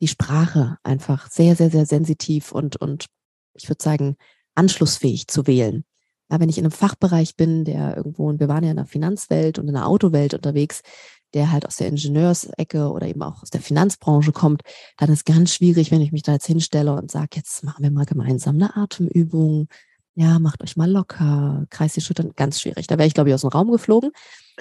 [0.00, 3.06] die Sprache einfach sehr, sehr, sehr sensitiv und, und
[3.54, 4.16] ich würde sagen,
[4.54, 5.84] anschlussfähig zu wählen
[6.30, 8.86] ja, wenn ich in einem Fachbereich bin, der irgendwo, und wir waren ja in der
[8.86, 10.82] Finanzwelt und in der Autowelt unterwegs,
[11.34, 14.62] der halt aus der Ingenieursecke oder eben auch aus der Finanzbranche kommt,
[14.96, 17.90] dann ist ganz schwierig, wenn ich mich da jetzt hinstelle und sage, jetzt machen wir
[17.90, 19.68] mal gemeinsam eine Atemübung.
[20.14, 22.86] Ja, macht euch mal locker, Kreis die Schultern, ganz schwierig.
[22.88, 24.10] Da wäre ich, glaube ich, aus dem Raum geflogen.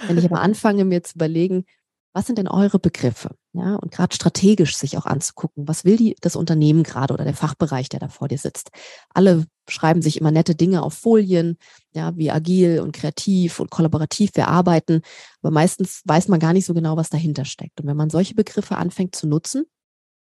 [0.08, 1.66] Wenn ich aber anfange, mir zu überlegen,
[2.14, 3.36] was sind denn eure Begriffe?
[3.54, 7.34] Ja, und gerade strategisch sich auch anzugucken, was will die, das Unternehmen gerade oder der
[7.34, 8.70] Fachbereich, der da vor dir sitzt.
[9.14, 11.58] Alle schreiben sich immer nette Dinge auf Folien,
[11.94, 15.02] ja, wie agil und kreativ und kollaborativ wir arbeiten.
[15.42, 17.80] Aber meistens weiß man gar nicht so genau, was dahinter steckt.
[17.80, 19.66] Und wenn man solche Begriffe anfängt zu nutzen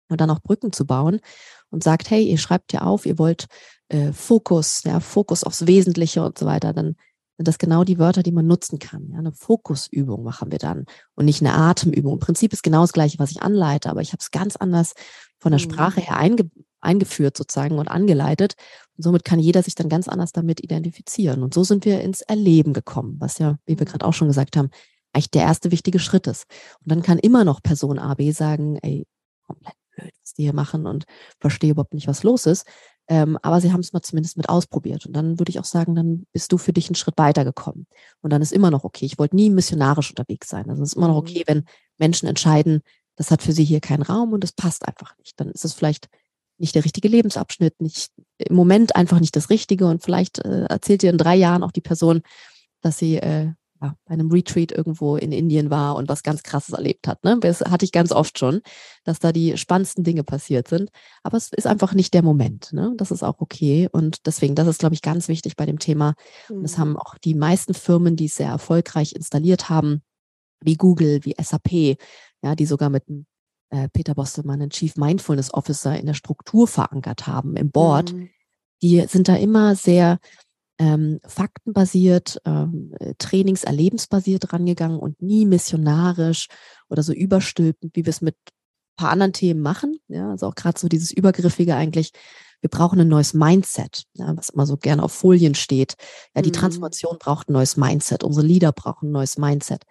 [0.08, 1.20] und dann auch Brücken zu bauen
[1.70, 3.46] und sagt, hey, ihr schreibt ja auf, ihr wollt
[3.88, 6.96] äh, Fokus, ja, Fokus aufs Wesentliche und so weiter, dann
[7.36, 9.10] sind das genau die Wörter, die man nutzen kann.
[9.10, 12.14] Ja, eine Fokusübung machen wir dann und nicht eine Atemübung.
[12.14, 14.94] Im Prinzip ist genau das Gleiche, was ich anleite, aber ich habe es ganz anders
[15.38, 15.70] von der mhm.
[15.70, 18.54] Sprache her einge eingeführt sozusagen und angeleitet.
[18.96, 21.42] Und somit kann jeder sich dann ganz anders damit identifizieren.
[21.42, 23.90] Und so sind wir ins Erleben gekommen, was ja, wie wir mhm.
[23.90, 24.70] gerade auch schon gesagt haben,
[25.12, 26.44] eigentlich der erste wichtige Schritt ist.
[26.80, 29.06] Und dann kann immer noch Person A, B sagen, ey,
[29.46, 31.04] komplett blöd, was die hier machen und
[31.40, 32.66] verstehe überhaupt nicht, was los ist.
[33.08, 35.06] Ähm, aber sie haben es mal zumindest mit ausprobiert.
[35.06, 37.86] Und dann würde ich auch sagen, dann bist du für dich einen Schritt weitergekommen.
[38.20, 39.04] Und dann ist immer noch okay.
[39.04, 40.68] Ich wollte nie missionarisch unterwegs sein.
[40.68, 41.28] Also es ist immer noch mhm.
[41.28, 41.64] okay, wenn
[41.98, 42.82] Menschen entscheiden,
[43.16, 45.38] das hat für sie hier keinen Raum und das passt einfach nicht.
[45.40, 46.08] Dann ist es vielleicht
[46.58, 49.86] nicht der richtige Lebensabschnitt, nicht im Moment einfach nicht das Richtige.
[49.86, 52.22] Und vielleicht äh, erzählt dir in drei Jahren auch die Person,
[52.80, 56.74] dass sie äh, ja, bei einem Retreat irgendwo in Indien war und was ganz Krasses
[56.74, 57.22] erlebt hat.
[57.24, 57.38] Ne?
[57.40, 58.62] Das hatte ich ganz oft schon,
[59.04, 60.90] dass da die spannendsten Dinge passiert sind.
[61.22, 62.72] Aber es ist einfach nicht der Moment.
[62.72, 62.92] Ne?
[62.96, 63.88] Das ist auch okay.
[63.90, 66.14] Und deswegen, das ist, glaube ich, ganz wichtig bei dem Thema.
[66.48, 66.62] Mhm.
[66.62, 70.02] Das haben auch die meisten Firmen, die es sehr erfolgreich installiert haben,
[70.60, 71.98] wie Google, wie SAP,
[72.42, 73.04] ja, die sogar mit
[73.70, 78.12] äh, Peter Bostelmann, einen Chief Mindfulness Officer in der Struktur verankert haben, im Board.
[78.12, 78.30] Mhm.
[78.82, 80.18] Die sind da immer sehr
[80.78, 86.48] ähm, faktenbasiert, ähm, trainingserlebensbasiert rangegangen und nie missionarisch
[86.88, 89.98] oder so überstülpend, wie wir es mit ein paar anderen Themen machen.
[90.08, 92.12] Ja, also auch gerade so dieses Übergriffige eigentlich.
[92.60, 95.94] Wir brauchen ein neues Mindset, ja, was immer so gerne auf Folien steht.
[96.34, 96.54] Ja, die mhm.
[96.54, 98.24] Transformation braucht ein neues Mindset.
[98.24, 99.84] Unsere Leader brauchen ein neues Mindset.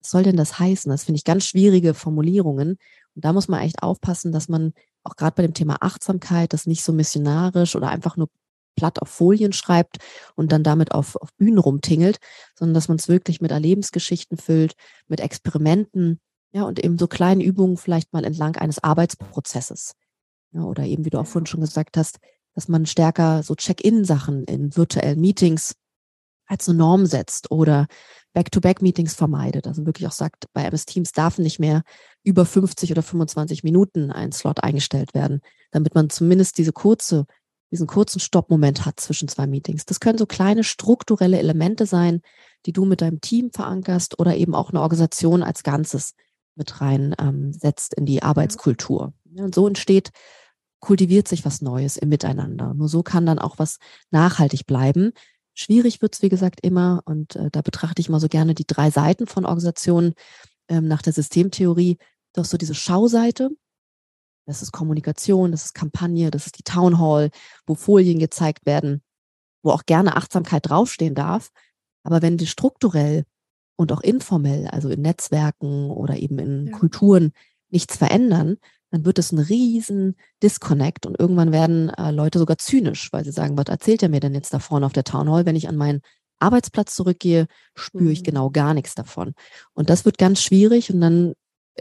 [0.00, 0.90] Was soll denn das heißen?
[0.90, 2.78] Das finde ich ganz schwierige Formulierungen.
[3.14, 4.72] Und da muss man echt aufpassen, dass man
[5.02, 8.28] auch gerade bei dem Thema Achtsamkeit das nicht so missionarisch oder einfach nur
[8.76, 9.98] platt auf Folien schreibt
[10.36, 12.18] und dann damit auf, auf Bühnen rumtingelt,
[12.58, 14.74] sondern dass man es wirklich mit Erlebensgeschichten füllt,
[15.08, 16.20] mit Experimenten,
[16.52, 19.92] ja, und eben so kleinen Übungen vielleicht mal entlang eines Arbeitsprozesses.
[20.52, 22.18] Ja, oder eben, wie du auch vorhin schon gesagt hast,
[22.54, 25.74] dass man stärker so Check-in-Sachen in virtuellen Meetings
[26.46, 27.86] als eine Norm setzt oder
[28.32, 29.66] Back-to-Back-Meetings vermeidet.
[29.66, 31.82] Also wirklich auch sagt, bei MS Teams darf nicht mehr
[32.24, 35.40] über 50 oder 25 Minuten ein Slot eingestellt werden,
[35.70, 37.26] damit man zumindest diese kurze,
[37.70, 39.86] diesen kurzen Stoppmoment hat zwischen zwei Meetings.
[39.86, 42.20] Das können so kleine strukturelle Elemente sein,
[42.66, 46.14] die du mit deinem Team verankerst oder eben auch eine Organisation als Ganzes
[46.56, 49.12] mit rein ähm, setzt in die Arbeitskultur.
[49.32, 50.10] Ja, und so entsteht,
[50.80, 52.74] kultiviert sich was Neues im Miteinander.
[52.74, 53.78] Nur so kann dann auch was
[54.10, 55.12] nachhaltig bleiben.
[55.54, 58.66] Schwierig wird es, wie gesagt, immer, und äh, da betrachte ich mal so gerne die
[58.66, 60.14] drei Seiten von Organisationen
[60.68, 61.98] ähm, nach der Systemtheorie.
[62.32, 63.50] Du hast so diese Schauseite,
[64.50, 67.30] das ist Kommunikation, das ist Kampagne, das ist die Town Hall,
[67.66, 69.00] wo Folien gezeigt werden,
[69.62, 71.50] wo auch gerne Achtsamkeit draufstehen darf.
[72.02, 73.24] Aber wenn die strukturell
[73.76, 76.76] und auch informell, also in Netzwerken oder eben in ja.
[76.76, 77.32] Kulturen
[77.68, 78.56] nichts verändern,
[78.90, 83.30] dann wird es ein riesen Disconnect und irgendwann werden äh, Leute sogar zynisch, weil sie
[83.30, 85.46] sagen, was erzählt er mir denn jetzt da vorne auf der Town Hall?
[85.46, 86.00] Wenn ich an meinen
[86.40, 87.46] Arbeitsplatz zurückgehe,
[87.76, 88.24] spüre ich mhm.
[88.24, 89.34] genau gar nichts davon.
[89.74, 91.34] Und das wird ganz schwierig und dann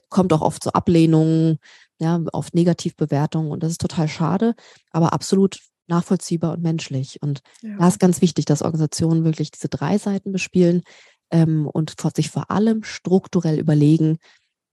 [0.10, 1.58] kommt auch oft so Ablehnung,
[2.00, 4.56] ja, oft Negativbewertungen und das ist total schade,
[4.92, 7.22] aber absolut nachvollziehbar und menschlich.
[7.22, 7.78] Und ja.
[7.78, 10.84] da ist ganz wichtig, dass Organisationen wirklich diese drei Seiten bespielen
[11.32, 14.18] ähm, und sich vor allem strukturell überlegen,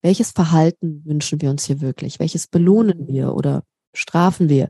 [0.02, 2.20] welches Verhalten wünschen wir uns hier wirklich?
[2.20, 4.68] Welches belohnen wir oder strafen wir?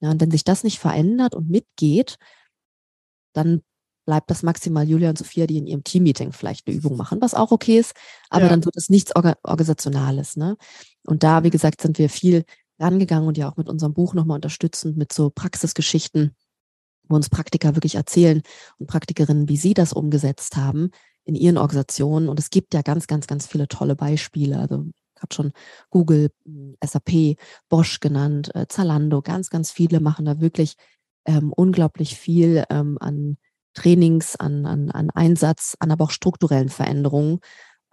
[0.00, 2.16] Ja, und wenn sich das nicht verändert und mitgeht,
[3.32, 3.62] dann
[4.04, 7.34] bleibt das maximal Julia und Sophia, die in ihrem Teammeeting vielleicht eine Übung machen, was
[7.34, 7.94] auch okay ist,
[8.30, 8.48] aber ja.
[8.50, 10.36] dann wird es nichts Orga Organisationales.
[10.36, 10.56] Ne?
[11.04, 12.44] Und da, wie gesagt, sind wir viel
[12.78, 16.34] rangegangen und ja auch mit unserem Buch nochmal unterstützend mit so Praxisgeschichten,
[17.08, 18.42] wo uns Praktiker wirklich erzählen
[18.78, 20.90] und Praktikerinnen, wie sie das umgesetzt haben,
[21.24, 22.28] in ihren Organisationen.
[22.28, 24.58] Und es gibt ja ganz, ganz, ganz viele tolle Beispiele.
[24.58, 24.86] Also
[25.16, 25.52] ich habe schon
[25.90, 27.36] Google, hm, SAP,
[27.68, 30.74] Bosch genannt, äh, Zalando, ganz, ganz viele machen da wirklich
[31.24, 33.36] ähm, unglaublich viel ähm, an
[33.74, 37.40] Trainings, an, an, an Einsatz, an aber auch strukturellen Veränderungen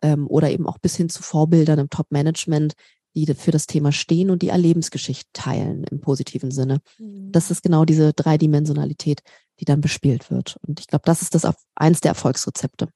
[0.01, 2.73] ähm, oder eben auch bis hin zu Vorbildern im Top-Management,
[3.15, 6.79] die für das Thema stehen und die Erlebensgeschichte teilen im positiven Sinne.
[6.97, 7.31] Mhm.
[7.31, 9.21] Das ist genau diese Dreidimensionalität,
[9.59, 10.57] die dann bespielt wird.
[10.67, 12.89] Und ich glaube, das ist das eins der Erfolgsrezepte.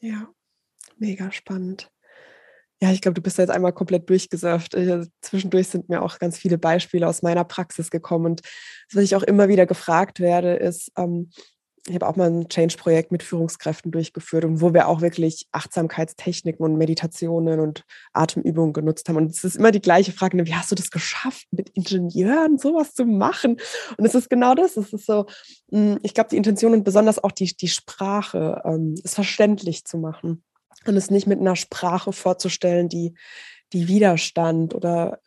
[0.00, 0.28] Ja,
[0.98, 1.90] mega spannend.
[2.80, 4.74] Ja, ich glaube, du bist jetzt einmal komplett durchgesurft.
[4.74, 8.26] Äh, zwischendurch sind mir auch ganz viele Beispiele aus meiner Praxis gekommen.
[8.26, 8.40] Und
[8.92, 11.30] was ich auch immer wieder gefragt werde, ist, ähm,
[11.86, 16.64] ich habe auch mal ein Change-Projekt mit Führungskräften durchgeführt und wo wir auch wirklich Achtsamkeitstechniken
[16.64, 19.16] und Meditationen und Atemübungen genutzt haben.
[19.16, 22.56] Und es ist immer die gleiche Frage, ne, wie hast du das geschafft, mit Ingenieuren
[22.58, 23.56] sowas zu machen?
[23.96, 24.76] Und es ist genau das.
[24.76, 25.26] Es ist so,
[25.72, 29.98] hm, ich glaube, die Intention und besonders auch die, die Sprache, ähm, es verständlich zu
[29.98, 30.44] machen
[30.86, 33.14] und es nicht mit einer Sprache vorzustellen, die,
[33.72, 35.18] die Widerstand oder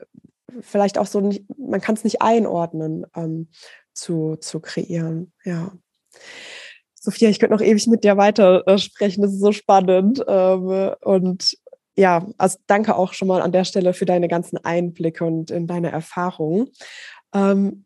[0.61, 3.49] vielleicht auch so, nicht, man kann es nicht einordnen, ähm,
[3.93, 5.33] zu, zu kreieren.
[5.43, 5.73] Ja.
[7.05, 8.75] Sophia, ich könnte noch ewig mit dir weiter äh.
[8.97, 10.23] Das ist so spannend.
[10.27, 11.57] Ähm, und
[11.95, 15.67] ja, also danke auch schon mal an der Stelle für deine ganzen Einblicke und in
[15.67, 16.69] deine Erfahrungen.
[17.33, 17.85] Ähm,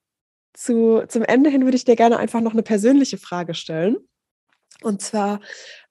[0.53, 3.97] zu, zum Ende hin würde ich dir gerne einfach noch eine persönliche Frage stellen.
[4.81, 5.41] Und zwar,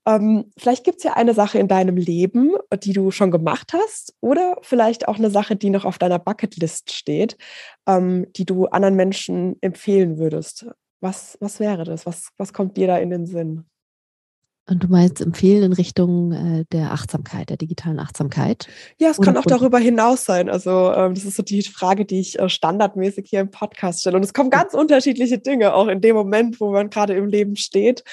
[0.06, 4.14] ähm, vielleicht gibt es ja eine Sache in deinem Leben, die du schon gemacht hast,
[4.20, 7.36] oder vielleicht auch eine Sache, die noch auf deiner Bucketlist steht,
[7.86, 10.66] die du anderen Menschen empfehlen würdest.
[11.00, 12.06] Was, was wäre das?
[12.06, 13.64] Was, was kommt dir da in den Sinn?
[14.70, 18.68] Und du meinst empfehlen in Richtung äh, der Achtsamkeit, der digitalen Achtsamkeit?
[18.98, 20.50] Ja, es Oder kann auch darüber hinaus sein.
[20.50, 24.16] Also ähm, das ist so die Frage, die ich äh, standardmäßig hier im Podcast stelle.
[24.16, 27.56] Und es kommen ganz unterschiedliche Dinge, auch in dem Moment, wo man gerade im Leben
[27.56, 28.04] steht.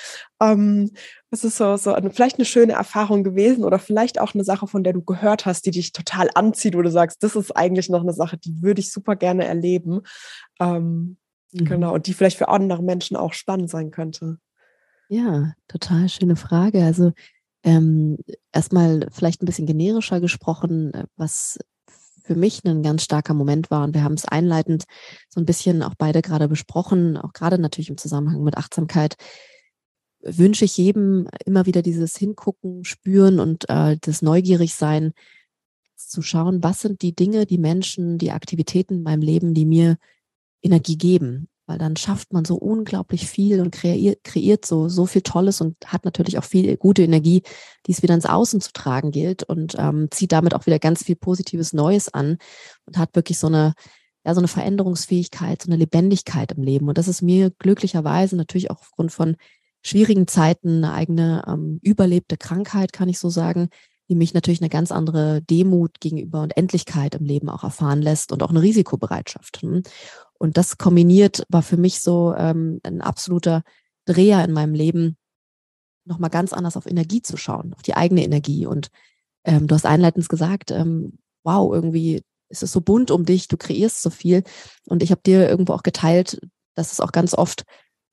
[0.42, 0.92] Ähm,
[1.30, 4.66] es ist so, so eine, vielleicht eine schöne Erfahrung gewesen oder vielleicht auch eine Sache,
[4.66, 7.90] von der du gehört hast, die dich total anzieht, wo du sagst, das ist eigentlich
[7.90, 10.04] noch eine Sache, die würde ich super gerne erleben.
[10.62, 11.18] Ähm,
[11.52, 11.66] Mhm.
[11.66, 14.38] Genau, und die vielleicht für andere Menschen auch spannend sein könnte.
[15.10, 16.84] Ja, total schöne Frage.
[16.84, 17.12] Also
[17.64, 18.18] ähm,
[18.52, 21.60] erstmal vielleicht ein bisschen generischer gesprochen, äh, was
[22.24, 23.84] für mich ein ganz starker Moment war.
[23.84, 24.86] Und wir haben es einleitend
[25.30, 29.16] so ein bisschen auch beide gerade besprochen, auch gerade natürlich im Zusammenhang mit Achtsamkeit.
[30.22, 35.14] Wünsche ich jedem immer wieder dieses Hingucken, Spüren und äh, das Neugierigsein,
[35.96, 39.98] zu schauen, was sind die Dinge, die Menschen, die Aktivitäten in meinem Leben, die mir
[40.66, 45.22] Energie geben, weil dann schafft man so unglaublich viel und kreiert, kreiert so, so viel
[45.22, 47.44] Tolles und hat natürlich auch viel gute Energie,
[47.86, 51.04] die es wieder ins Außen zu tragen gilt und ähm, zieht damit auch wieder ganz
[51.04, 52.38] viel Positives Neues an
[52.86, 53.74] und hat wirklich so eine,
[54.26, 56.88] ja, so eine Veränderungsfähigkeit, so eine Lebendigkeit im Leben.
[56.88, 59.36] Und das ist mir glücklicherweise natürlich auch aufgrund von
[59.82, 63.70] schwierigen Zeiten eine eigene ähm, überlebte Krankheit, kann ich so sagen,
[64.10, 68.32] die mich natürlich eine ganz andere Demut gegenüber und Endlichkeit im Leben auch erfahren lässt
[68.32, 69.62] und auch eine Risikobereitschaft.
[69.62, 69.84] Hm.
[70.38, 73.64] Und das kombiniert war für mich so ähm, ein absoluter
[74.06, 75.18] Dreher in meinem Leben,
[76.06, 78.68] nochmal ganz anders auf Energie zu schauen, auf die eigene Energie.
[78.68, 78.90] Und
[79.44, 83.58] ähm, du hast einleitend gesagt, ähm, wow, irgendwie ist es so bunt um dich, du
[83.58, 84.44] kreierst so viel.
[84.86, 86.40] Und ich habe dir irgendwo auch geteilt,
[86.76, 87.64] dass es auch ganz oft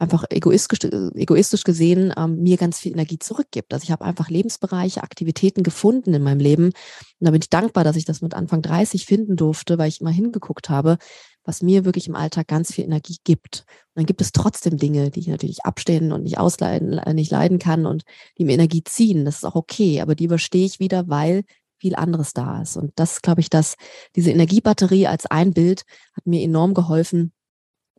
[0.02, 0.80] einfach egoistisch,
[1.14, 3.72] egoistisch gesehen ähm, mir ganz viel Energie zurückgibt.
[3.72, 6.64] Also ich habe einfach Lebensbereiche, Aktivitäten gefunden in meinem Leben.
[6.66, 6.74] Und
[7.20, 10.10] da bin ich dankbar, dass ich das mit Anfang 30 finden durfte, weil ich immer
[10.10, 10.98] hingeguckt habe,
[11.44, 13.64] was mir wirklich im Alltag ganz viel Energie gibt.
[13.94, 17.30] Und dann gibt es trotzdem Dinge, die ich natürlich abstehen und nicht ausleiden, äh, nicht
[17.30, 18.02] leiden kann und
[18.38, 19.24] die mir Energie ziehen.
[19.24, 21.44] Das ist auch okay, aber die überstehe ich wieder, weil
[21.78, 22.76] viel anderes da ist.
[22.76, 23.76] Und das glaube ich, dass
[24.16, 25.84] diese Energiebatterie als ein Bild
[26.14, 27.32] hat mir enorm geholfen,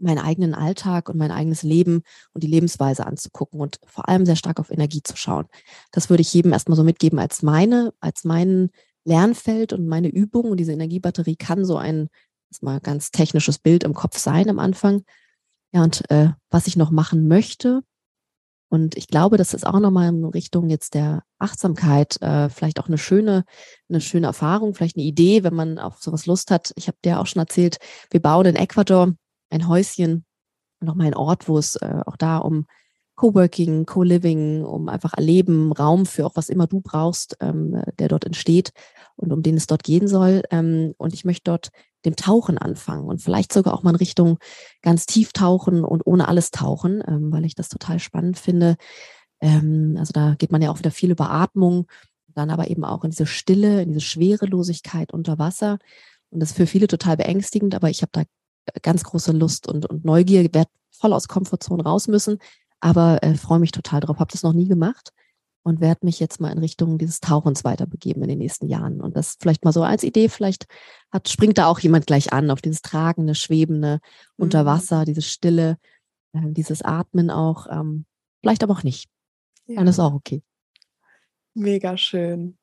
[0.03, 4.35] meinen eigenen Alltag und mein eigenes Leben und die Lebensweise anzugucken und vor allem sehr
[4.35, 5.45] stark auf Energie zu schauen.
[5.91, 8.69] Das würde ich jedem erstmal so mitgeben als meine, als mein
[9.05, 10.51] Lernfeld und meine Übung.
[10.51, 12.09] Und diese Energiebatterie kann so ein
[12.61, 15.03] mal ganz technisches Bild im Kopf sein am Anfang.
[15.71, 17.81] Ja, und äh, was ich noch machen möchte,
[18.73, 22.87] und ich glaube, das ist auch nochmal in Richtung jetzt der Achtsamkeit äh, vielleicht auch
[22.87, 23.43] eine schöne,
[23.87, 26.73] eine schöne Erfahrung, vielleicht eine Idee, wenn man auf sowas Lust hat.
[26.75, 27.77] Ich habe dir auch schon erzählt,
[28.09, 29.13] wir bauen in Ecuador
[29.53, 30.25] ein Häuschen,
[30.81, 32.65] nochmal ein Ort, wo es äh, auch da um
[33.15, 38.25] Coworking, Co-Living, um einfach Erleben, Raum für auch was immer du brauchst, ähm, der dort
[38.25, 38.71] entsteht
[39.15, 40.41] und um den es dort gehen soll.
[40.49, 41.69] Ähm, und ich möchte dort
[42.05, 44.39] dem Tauchen anfangen und vielleicht sogar auch mal in Richtung
[44.81, 48.75] ganz tief tauchen und ohne alles tauchen, ähm, weil ich das total spannend finde.
[49.41, 51.85] Ähm, also da geht man ja auch wieder viel über Atmung,
[52.33, 55.77] dann aber eben auch in diese Stille, in diese Schwerelosigkeit unter Wasser.
[56.31, 58.23] Und das ist für viele total beängstigend, aber ich habe da
[58.81, 62.39] ganz große Lust und, und Neugier, werde voll aus Komfortzone raus müssen,
[62.79, 64.19] aber äh, freue mich total drauf.
[64.19, 65.11] Habe das noch nie gemacht
[65.63, 69.01] und werde mich jetzt mal in Richtung dieses Tauchens weiterbegeben in den nächsten Jahren.
[69.01, 70.65] Und das vielleicht mal so als Idee, vielleicht
[71.11, 74.43] hat, springt da auch jemand gleich an auf dieses tragende, schwebende mhm.
[74.43, 75.77] unter Wasser, diese Stille,
[76.33, 77.67] äh, dieses Atmen auch.
[77.69, 78.05] Ähm,
[78.41, 79.09] vielleicht aber auch nicht.
[79.65, 79.77] Ja.
[79.77, 80.43] Dann ist auch okay.
[81.53, 82.57] Mega schön.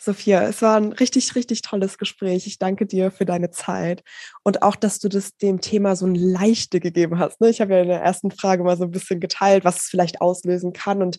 [0.00, 2.46] Sophia, es war ein richtig, richtig tolles Gespräch.
[2.46, 4.04] Ich danke dir für deine Zeit
[4.44, 7.40] und auch, dass du das dem Thema so ein Leichte gegeben hast.
[7.40, 7.48] Ne?
[7.48, 10.20] Ich habe ja in der ersten Frage mal so ein bisschen geteilt, was es vielleicht
[10.20, 11.02] auslösen kann.
[11.02, 11.18] Und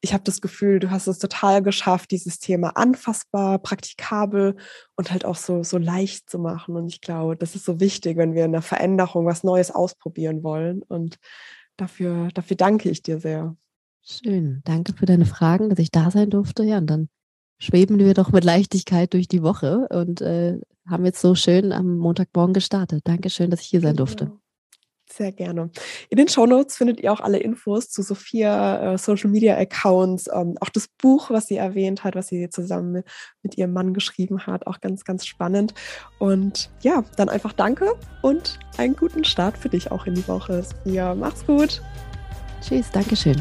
[0.00, 4.54] ich habe das Gefühl, du hast es total geschafft, dieses Thema anfassbar, praktikabel
[4.94, 6.76] und halt auch so, so leicht zu machen.
[6.76, 10.44] Und ich glaube, das ist so wichtig, wenn wir in der Veränderung was Neues ausprobieren
[10.44, 10.82] wollen.
[10.82, 11.18] Und
[11.76, 13.56] dafür, dafür danke ich dir sehr.
[14.04, 14.62] Schön.
[14.64, 16.62] Danke für deine Fragen, dass ich da sein durfte.
[16.62, 17.08] Ja, und dann
[17.62, 20.58] schweben wir doch mit Leichtigkeit durch die Woche und äh,
[20.88, 23.02] haben jetzt so schön am Montagmorgen gestartet.
[23.04, 24.26] Dankeschön, dass ich hier sein durfte.
[24.26, 24.38] Genau.
[25.12, 25.70] Sehr gerne.
[26.08, 30.26] In den Show Notes findet ihr auch alle Infos zu Sophia, äh, Social Media Accounts,
[30.32, 33.06] ähm, auch das Buch, was sie erwähnt hat, was sie zusammen mit,
[33.42, 34.66] mit ihrem Mann geschrieben hat.
[34.66, 35.74] Auch ganz, ganz spannend.
[36.18, 37.92] Und ja, dann einfach danke
[38.22, 40.62] und einen guten Start für dich auch in die Woche.
[40.62, 41.82] Sophia, mach's gut.
[42.62, 43.36] Tschüss, Dankeschön.